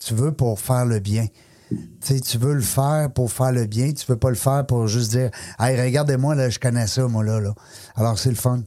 [0.00, 1.26] tu veux pour faire le bien.
[1.70, 4.64] Tu sais, tu veux le faire pour faire le bien, tu veux pas le faire
[4.66, 7.40] pour juste dire Hey, regardez-moi, là, je connais ça, moi, là.
[7.40, 7.54] là.
[7.96, 8.60] Alors, c'est le fun.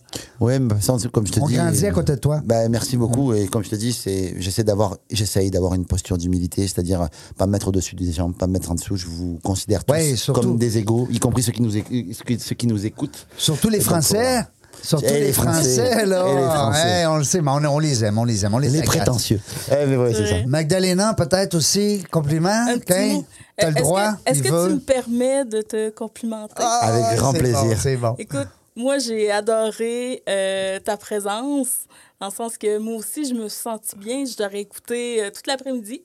[0.79, 1.55] Sans- comme je te On dis.
[1.55, 2.41] grandit à côté de toi.
[2.45, 3.33] Ben, merci beaucoup.
[3.33, 7.07] Et comme je te dis, c'est, j'essaie d'avoir, j'essaye d'avoir une posture d'humilité, c'est-à-dire euh,
[7.37, 8.95] pas me mettre au-dessus des gens, pas me mettre en dessous.
[8.97, 10.41] Je vous considère tous Ouais, surtout.
[10.41, 13.25] comme des égaux, y compris ceux qui nous, éc- ceux qui- nous écoutent.
[13.37, 14.43] Surtout les donc, Français.
[14.81, 16.05] Surtout Et les, les Français, Français.
[16.05, 16.25] là.
[16.27, 16.87] Et les Français.
[16.87, 18.81] Hey, on le sait, mais on, on les aime, on les aime, on les Les
[18.83, 19.39] prétentieux.
[19.71, 20.35] Eh, mais ouais, c'est ça.
[20.47, 22.65] Magdalena, peut-être aussi, compliment?
[22.79, 23.23] Petit.
[23.57, 26.55] T'as le Est-ce droit, que- Est-ce que tu me permets de te complimenter?
[26.57, 27.61] Ah, Avec grand plaisir.
[27.61, 28.15] bon, c'est bon.
[28.17, 31.85] Écoute, moi, j'ai adoré euh, ta présence,
[32.19, 34.25] dans le sens que moi aussi, je me suis sentie bien.
[34.25, 36.01] Je t'aurais écouté euh, toute l'après-midi.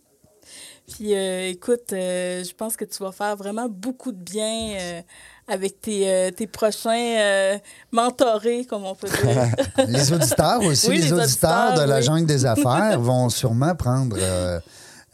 [0.92, 5.00] Puis, euh, écoute, euh, je pense que tu vas faire vraiment beaucoup de bien euh,
[5.48, 7.58] avec tes, euh, tes prochains euh,
[7.92, 9.86] mentorés, comme on peut dire.
[9.88, 14.16] Les auditeurs aussi, Oui, les, les auditeurs de la jungle des affaires vont sûrement prendre
[14.18, 14.58] euh,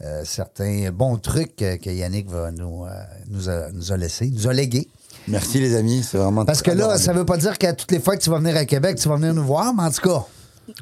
[0.03, 2.89] euh, certains bons trucs que, que Yannick va nous, euh,
[3.29, 4.89] nous, a, nous a laissés, nous a légués.
[5.27, 6.43] Merci les amis, c'est vraiment.
[6.43, 6.99] Parce que là, adorable.
[6.99, 9.07] ça veut pas dire qu'à toutes les fois que tu vas venir à Québec, tu
[9.07, 10.25] vas venir nous voir, mais en tout cas,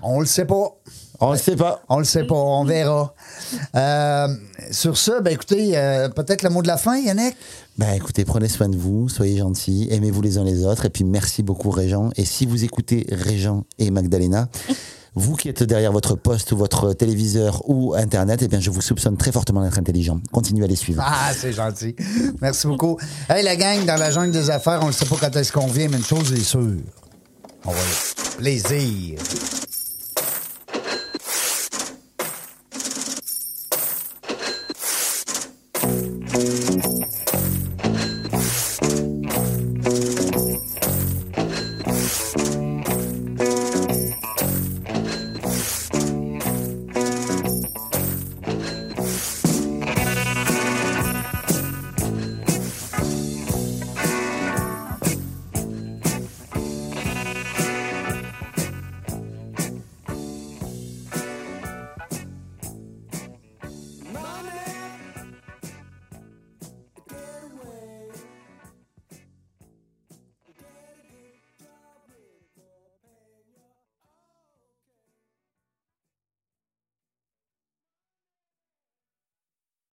[0.01, 0.75] on le sait pas.
[1.21, 1.81] On le sait pas.
[1.87, 3.13] On le sait pas, on verra.
[3.75, 4.27] Euh,
[4.71, 7.35] sur ça, ben écoutez, euh, peut-être le mot de la fin, Yannick?
[7.77, 11.03] Ben écoutez, prenez soin de vous, soyez gentils, aimez-vous les uns les autres, et puis
[11.03, 12.09] merci beaucoup Régent.
[12.17, 14.49] Et si vous écoutez Régent et Magdalena,
[15.15, 18.81] vous qui êtes derrière votre poste ou votre téléviseur ou Internet, eh bien je vous
[18.81, 20.19] soupçonne très fortement d'être intelligent.
[20.31, 21.03] Continuez à les suivre.
[21.05, 21.95] Ah, c'est gentil.
[22.41, 22.97] Merci beaucoup.
[23.29, 25.67] Hey, la gang, dans la jungle des affaires, on ne sait pas quand est-ce qu'on
[25.67, 26.81] vient, mais une chose est sûre.
[27.65, 29.19] On va y- Plaisir.